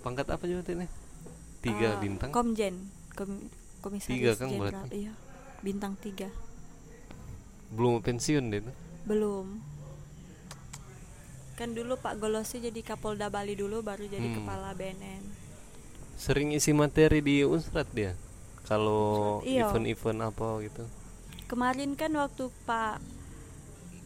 [0.00, 0.88] Pangkat apa juga ini
[1.60, 2.32] tiga Eh, bintang?
[2.32, 2.88] Komjen.
[3.12, 4.88] Kom- komisaris Tiga kan berarti?
[4.96, 5.12] iya.
[5.60, 6.32] Bintang tiga.
[7.70, 8.76] Belum pensiun dia tuh
[9.10, 9.58] belum
[11.58, 14.36] kan dulu Pak Golosi jadi Kapolda Bali dulu baru jadi Hmm.
[14.40, 15.22] kepala BNN
[16.16, 18.14] sering isi materi di Unsrat dia
[18.64, 19.68] kalau Iya.
[19.68, 20.84] event-event apa gitu
[21.46, 23.02] kemarin kan waktu Pak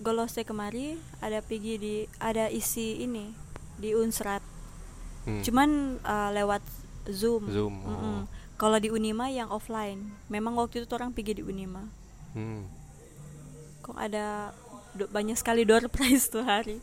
[0.00, 3.30] Golose kemari ada pergi di ada isi ini
[3.76, 4.42] di Unsrat
[5.24, 5.40] Hmm.
[5.40, 5.70] cuman
[6.02, 6.60] uh, lewat
[7.08, 7.88] Zoom Zoom, oh.
[7.88, 8.18] Mm-mm.
[8.56, 11.80] kalau di Unima yang offline memang waktu itu orang pergi di Unima
[12.34, 12.62] hmm.
[13.80, 14.52] kok ada
[14.94, 16.78] banyak sekali door prize tuh hari.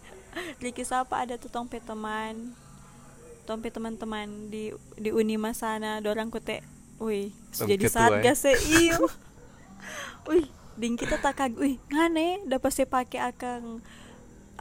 [0.64, 2.56] Riki Sapa ada tuh tompe teman
[3.42, 6.62] tompe teman-teman di di Unima sana dorang kute
[7.02, 9.10] wih jadi satgas ya iyo
[10.30, 10.48] wih
[10.80, 13.84] ding kita tak kag wih ngane dapat saya pakai akang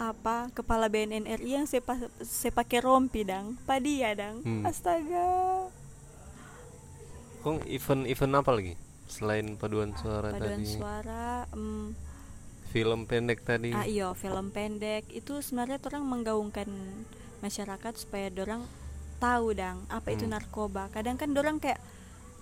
[0.00, 1.84] apa kepala BNN RI yang saya
[2.24, 3.60] saya pakai rompi dang.
[3.68, 4.40] Padia dang.
[4.40, 4.64] Hmm.
[4.64, 5.68] astaga.
[7.44, 8.74] Kok event-event apa lagi?
[9.12, 10.72] Selain paduan suara paduan tadi?
[10.72, 11.92] suara em,
[12.70, 16.70] film pendek tadi Ah iya, film pendek itu sebenarnya orang menggaungkan
[17.42, 18.62] masyarakat supaya dorang
[19.18, 20.38] tahu dang apa itu Hmm.
[20.38, 20.88] narkoba.
[20.94, 21.82] Kadang kan dorang kayak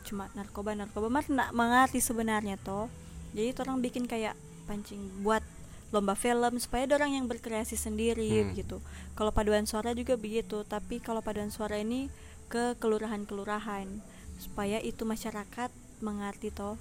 [0.04, 2.86] cuma narkoba narkoba mar nak mengerti sebenarnya toh.
[3.32, 5.40] Jadi orang bikin kayak pancing buat
[5.88, 8.52] lomba film supaya dorang yang berkreasi sendiri Hmm.
[8.52, 8.84] gitu.
[9.16, 12.12] Kalau paduan suara juga begitu, tapi kalau paduan suara ini
[12.48, 13.88] ke kelurahan-kelurahan
[14.36, 16.76] supaya itu masyarakat mengerti toh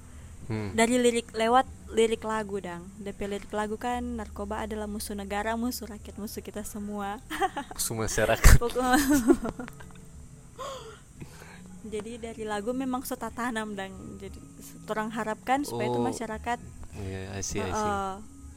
[0.47, 0.75] Hmm.
[0.75, 5.87] dari lirik lewat lirik lagu dang DP lirik lagu kan narkoba adalah musuh negara musuh
[5.87, 7.23] rakyat musuh kita semua
[7.79, 8.59] semua masyarakat
[11.87, 14.35] jadi dari lagu memang serta tanam dang jadi
[14.87, 16.03] orang harapkan supaya itu Oh.
[16.03, 16.59] masyarakat
[16.97, 17.93] Iya, I see, I see.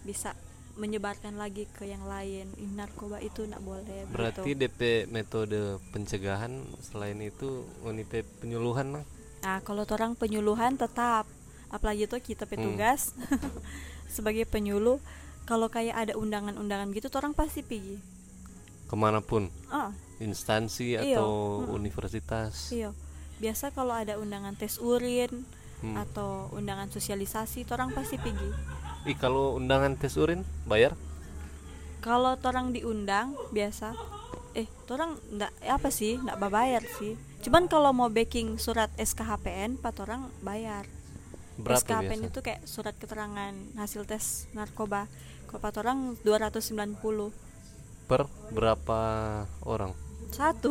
[0.03, 0.33] bisa
[0.75, 4.65] menyebarkan lagi ke yang lain Ih, narkoba itu nak boleh Berarti begitu.
[4.67, 5.61] DP metode
[5.91, 9.05] pencegahan selain itu unipe penyuluhan lah.
[9.41, 11.29] nah kalau orang penyuluhan tetap
[11.71, 13.15] apalagi tuh kita petugas
[14.15, 14.99] sebagai penyuluh
[15.47, 17.99] kalau kayak ada undangan-undangan gitu orang pasti pergi
[18.91, 21.75] ke mana pun ah instansi Iya, atau mm-mm.
[21.81, 22.69] universitas.
[22.71, 22.93] Iya,
[23.41, 25.49] biasa kalau ada undangan tes urin
[25.81, 25.97] Hmm.
[25.97, 28.53] atau undangan sosialisasi, orang pasti pergi.
[29.09, 30.93] Ih kalau undangan tes urin bayar?
[32.05, 33.97] Kalau orang diundang biasa,
[34.53, 37.17] eh, orang ndak apa sih, ndak bayar sih.
[37.41, 40.85] Cuman kalau mau backing surat SKHPN, pak orang bayar.
[41.61, 42.29] Berapa SKHPN biasa?
[42.29, 45.07] itu kayak surat keterangan hasil tes narkoba.
[45.45, 47.33] Kalau pak orang 290
[48.07, 48.99] Per berapa
[49.63, 49.93] orang?
[50.31, 50.71] satu.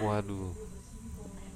[0.00, 0.52] Waduh.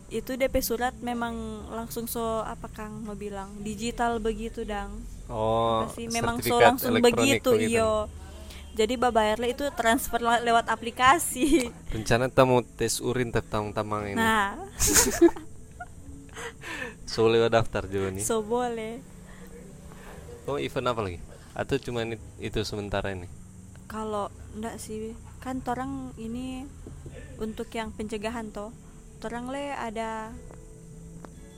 [0.07, 1.35] itu DP surat memang
[1.69, 5.03] langsung so apa Kang mau bilang digital begitu dang.
[5.27, 8.07] Oh, pasti memang so langsung begitu iyo
[8.73, 14.15] jadi babayarnya itu transfer le- lewat aplikasi Rencana tamu tes urin tetang tamang ini.
[14.15, 14.55] nah
[17.17, 18.21] So lewat daftar juga nih.
[18.21, 19.01] so boleh
[20.45, 21.19] Oh event apa lagi?
[21.57, 22.05] Atau cuma
[22.39, 23.25] itu sementara ini?
[23.87, 26.67] kalau enggak sih kan orang ini
[27.39, 28.75] untuk yang pencegahan toh
[29.23, 30.35] orang le ada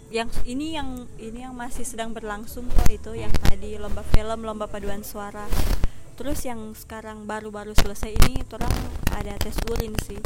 [0.08, 4.68] yang ini yang ini yang masih sedang berlangsung toh itu yang tadi lomba film lomba
[4.68, 5.48] paduan suara
[6.20, 8.76] terus yang sekarang baru-baru selesai ini orang
[9.16, 10.20] ada tes urin sih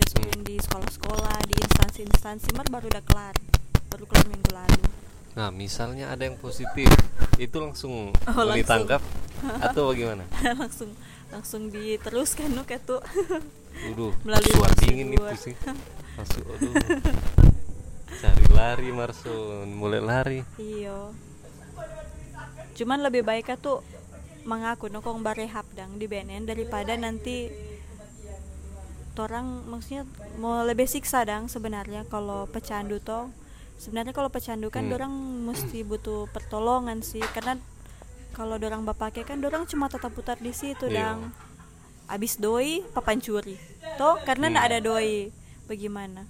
[0.00, 0.24] tes Hmm.
[0.24, 3.36] urin di sekolah-sekolah di instansi-instansi mar baru udah kelar
[5.32, 6.92] Nah, misalnya ada yang positif,
[7.40, 9.00] itu langsung Oh, ditangkap
[9.66, 10.28] atau bagaimana?
[10.60, 10.92] langsung
[11.32, 13.00] langsung diteruskan nuk itu
[13.88, 15.54] Waduh, Melalui suara dingin itu sih.
[16.20, 16.72] Masuk, aduh.
[18.20, 20.40] Cari lari, Marso, mulai lari.
[20.60, 21.16] Iyo.
[22.76, 23.80] Cuman lebih baik tuh
[24.44, 27.48] mengaku nokong barehap dang di BNN daripada nanti
[29.16, 30.08] torang maksudnya
[30.40, 33.28] mau lebih siksa dang sebenarnya kalau pecandu toh
[33.76, 34.92] sebenarnya kalau pecandu kan Hmm.
[34.92, 35.14] dorang
[35.44, 37.58] mesti butuh pertolongan sih karena
[38.32, 41.14] kalau dorang bapake kan dorang cuma tetap putar di situ Iya.
[41.14, 41.20] dang
[42.08, 43.56] abis doi papancuri
[43.96, 44.58] toh karena Hmm.
[44.58, 45.32] ada doi
[45.64, 46.24] bagaimana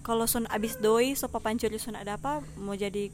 [0.00, 3.10] kalau son abis doi so papancuri son ada apa mau jadi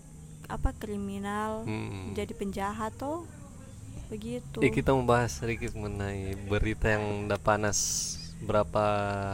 [0.47, 2.13] apa kriminal Hmm.
[2.13, 3.25] jadi penjahat toh
[4.09, 7.79] begitu Eh, kita membahas sedikit mengenai berita yang udah panas
[8.41, 8.83] berapa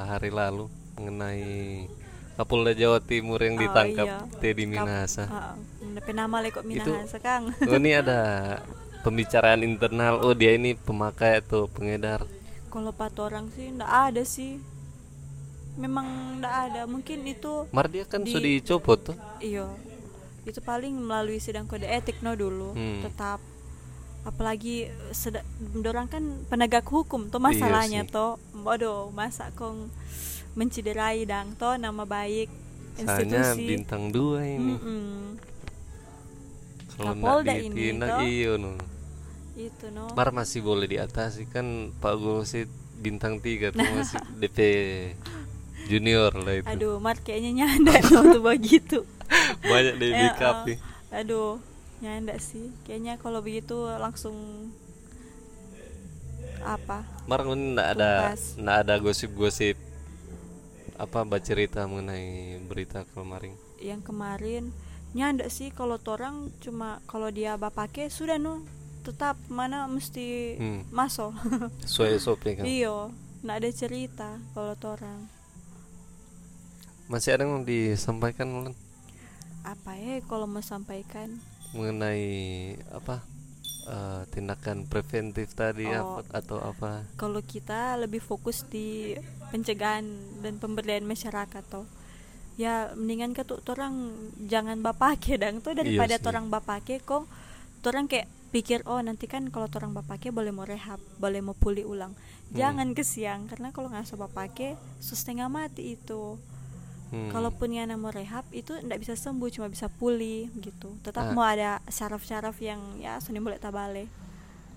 [0.04, 1.86] hari lalu mengenai
[2.36, 4.18] Kapolda Jawa Timur yang Oh, ditangkap iya.
[4.38, 5.24] Teddy Minahasa.
[5.24, 6.12] Ah, ah.
[6.12, 8.20] nama lekok Itu- Minahasa Kang Oh, ini ada
[9.04, 10.20] pembicaraan internal.
[10.20, 12.24] Oh, dia ini pemakai atau pengedar.
[12.66, 14.60] kalau empat orang sih ndak ada sih
[15.74, 16.04] memang
[16.36, 19.16] ndak ada mungkin itu Mar dia kan Di- sudah dicopot tuh.
[19.38, 19.64] Iya,
[20.44, 22.72] itu paling melalui sidang kode etik no dulu.
[22.72, 23.00] Hmm.
[23.00, 23.40] Tetap
[24.22, 25.40] apalagi seda,
[25.74, 28.12] dorang kan penegak hukum tuh Iya masalahnya sih.
[28.12, 28.36] toh.
[28.52, 29.88] Bodoh, masa kong
[30.56, 32.48] menciderai dang toh nama baik
[32.96, 33.68] Soalnya institusi.
[33.68, 34.72] bintang dua ini.
[34.72, 35.36] Mm-mm.
[36.96, 38.24] Kalau Kapolda ini, toh.
[38.24, 38.72] iyo no.
[39.52, 40.08] Itu no.
[40.16, 44.58] Mar masih boleh diatasi kan Pak Gosit bintang tiga tuh masih DP
[45.92, 46.66] junior lah itu.
[46.72, 49.04] Aduh, Mar kayaknya nyanda tuh begitu.
[49.70, 50.64] Banyak di Ya, backup ah.
[50.64, 50.78] nih.
[51.12, 51.60] Aduh,
[52.00, 52.72] nyanda sih.
[52.88, 54.36] Kayaknya kalau begitu langsung
[56.64, 57.04] apa?
[57.28, 59.76] Mar nggak ada nggak ada gosip-gosip
[60.96, 62.26] apa baca cerita mengenai
[62.62, 63.52] berita kemarin.
[63.78, 64.72] yang kemarin
[65.12, 68.64] nyanda sih kalau torang cuma kalau dia bapake sudah no
[69.00, 70.82] tetap mana mesti Hmm.
[70.90, 71.30] masuk
[71.84, 72.64] Sesuai SOP kan.
[72.64, 75.28] iyo nggak ada cerita kalau torang
[77.06, 78.74] Masih ada yang disampaikan Mulan
[79.62, 81.38] apa ya kalau mau sampaikan
[81.70, 82.26] mengenai
[82.88, 83.22] apa
[83.84, 86.18] eh, tindakan preventif tadi Oh.
[86.18, 87.02] apa, atau apa?
[87.14, 89.14] kalau kita lebih fokus di
[89.52, 90.04] pencegahan
[90.42, 91.86] dan pemberdayaan masyarakat toh
[92.56, 94.16] ya mendingan ke tuh torang
[94.48, 96.24] jangan bapake dang tuh daripada sih.
[96.24, 97.28] torang bapake kok
[97.84, 101.84] torang kayak pikir oh nanti kan kalau torang bapake boleh mau rehab boleh mau pulih
[101.84, 102.14] ulang
[102.46, 102.62] Hmm.
[102.62, 106.38] jangan ke siang karena kalau nggak bapake so setengah mati itu
[107.10, 107.30] Hmm.
[107.30, 111.34] kalaupun yang mau rehab itu ndak bisa sembuh cuma bisa pulih gitu tetap Ah.
[111.34, 114.06] mau ada syaraf-syaraf yang ya seni boleh tabale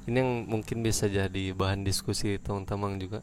[0.10, 3.22] ini yang mungkin bisa jadi bahan diskusi teman-teman juga.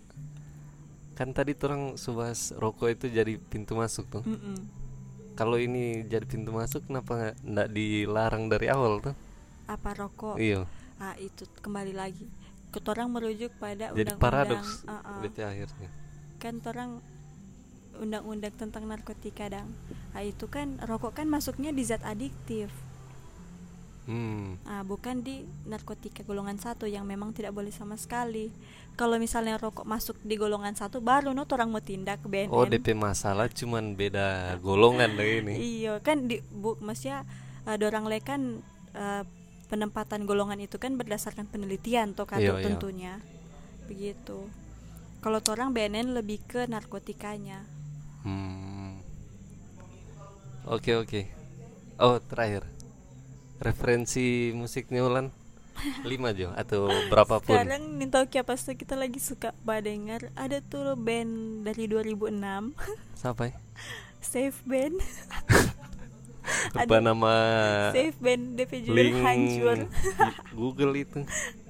[1.17, 4.23] Kan tadi orang subas rokok itu jadi pintu masuk tuh.
[4.23, 4.57] Mm-mm.
[5.33, 9.17] Kalau ini jadi pintu masuk kenapa nggak- dilarang dari awal tuh?
[9.67, 10.63] apa rokok Iya.
[10.97, 12.31] ah itu kembali lagi
[12.71, 14.87] ketorang merujuk pada Jadi undang-undang paradoks.
[15.21, 15.89] DP akhirnya.
[16.37, 17.03] kan torang
[17.97, 19.67] undang-undang tentang narkotika dang
[20.13, 22.71] ah itu kan rokok kan masuknya di zat adiktif
[24.07, 24.55] Hmm.
[24.63, 28.55] ah bukan di narkotika golongan satu yang memang tidak boleh sama sekali
[28.95, 32.95] kalau misalnya rokok masuk di golongan satu baru no torang mau tindak BNN Oh DP
[32.95, 35.55] masalah cuman beda golongan lah ini.
[35.83, 37.27] Iya kan di bu maksudnya
[37.69, 38.63] uh, dorang le kan
[38.97, 39.23] uh,
[39.69, 43.21] penempatan golongan itu kan berdasarkan penelitian toh kan tentunya
[43.85, 44.49] begitu.
[45.21, 47.67] Kalau torang BNN lebih ke narkotikanya.
[48.23, 49.03] Hmm.
[50.71, 51.27] Oke oke.
[52.01, 52.76] Oh terakhir
[53.61, 55.33] referensi musiknya Ulan
[56.09, 56.53] lima jo.
[56.57, 57.57] Atau berapapun.
[57.57, 60.33] Sekarang apa sih kita lagi suka badengar.
[60.37, 62.73] Ada tuh band dari 2006
[63.21, 63.55] Siapa ya?
[64.21, 64.97] Safe Band.
[66.79, 67.35] Apa nama
[67.91, 69.79] Safe Band DP judul link hancur.
[70.55, 71.21] Google itu.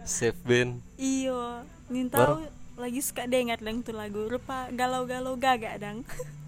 [0.05, 0.85] Save Band.
[0.97, 1.65] Iyo.
[1.89, 2.45] Tahu
[2.77, 4.29] lagi suka dengar dang tuh lagu.
[4.29, 6.05] Rupa galau-galau gagak dang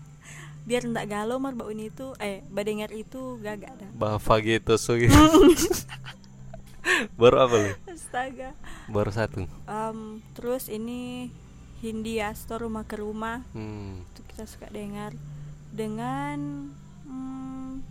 [0.68, 4.94] biar ndak galau mar bau ini tuh eh badengar itu gagak dang Bafa gitu so
[4.94, 5.16] gitu.
[7.16, 7.70] Baru apa lu?
[7.86, 8.52] astaga
[8.86, 9.44] Baru satu.
[9.64, 9.98] Em,
[10.32, 11.28] terus ini
[11.78, 14.04] Hindia Store rumah ke rumah Hmm.
[14.04, 15.12] itu kita suka dengar
[15.70, 16.68] dengan
[17.04, 17.84] hmm,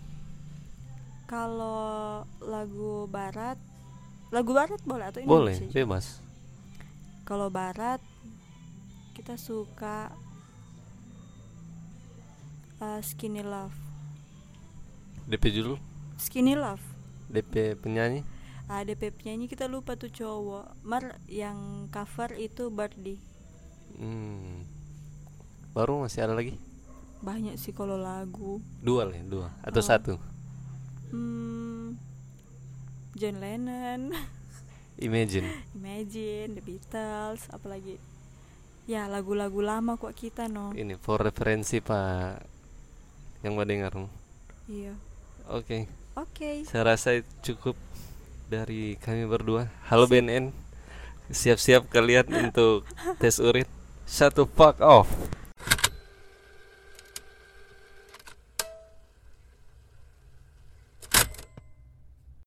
[1.25, 3.57] kalau lagu barat
[4.28, 6.05] lagu barat boleh atau Boleh, Indonesia bebas.
[7.23, 7.99] kalau barat
[9.13, 10.11] kita suka
[12.80, 13.75] uh, Skinny Love
[15.23, 15.75] DP judul,
[16.15, 16.82] Skinny Love
[17.28, 18.23] DP penyanyi.
[18.65, 23.19] ada penyanyi kita lupa tuh cowok Mar yang cover itu Birdie
[23.93, 24.61] Hmm.
[25.71, 26.55] Baru masih ada lagi?
[27.17, 29.86] banyak sih kalau lagu Dua lah, dua atau Oh.
[29.86, 30.13] satu.
[31.09, 31.97] hmm,
[33.13, 34.13] John Lennon
[34.97, 35.49] Imagine.
[35.73, 37.97] Imagine The Beatles apalagi
[38.86, 42.57] ya lagu-lagu lama kok kita no Ini for referensi Pak
[43.45, 43.93] yang mau dengar.
[44.67, 44.93] iya
[45.47, 45.88] Oke,
[46.19, 47.79] oke saya rasa cukup
[48.51, 49.71] dari kami berdua.
[49.88, 50.51] Halo BNN,
[51.31, 52.83] siap-siap kalian untuk
[53.19, 53.67] tes urin.
[54.07, 55.07] The fuck off.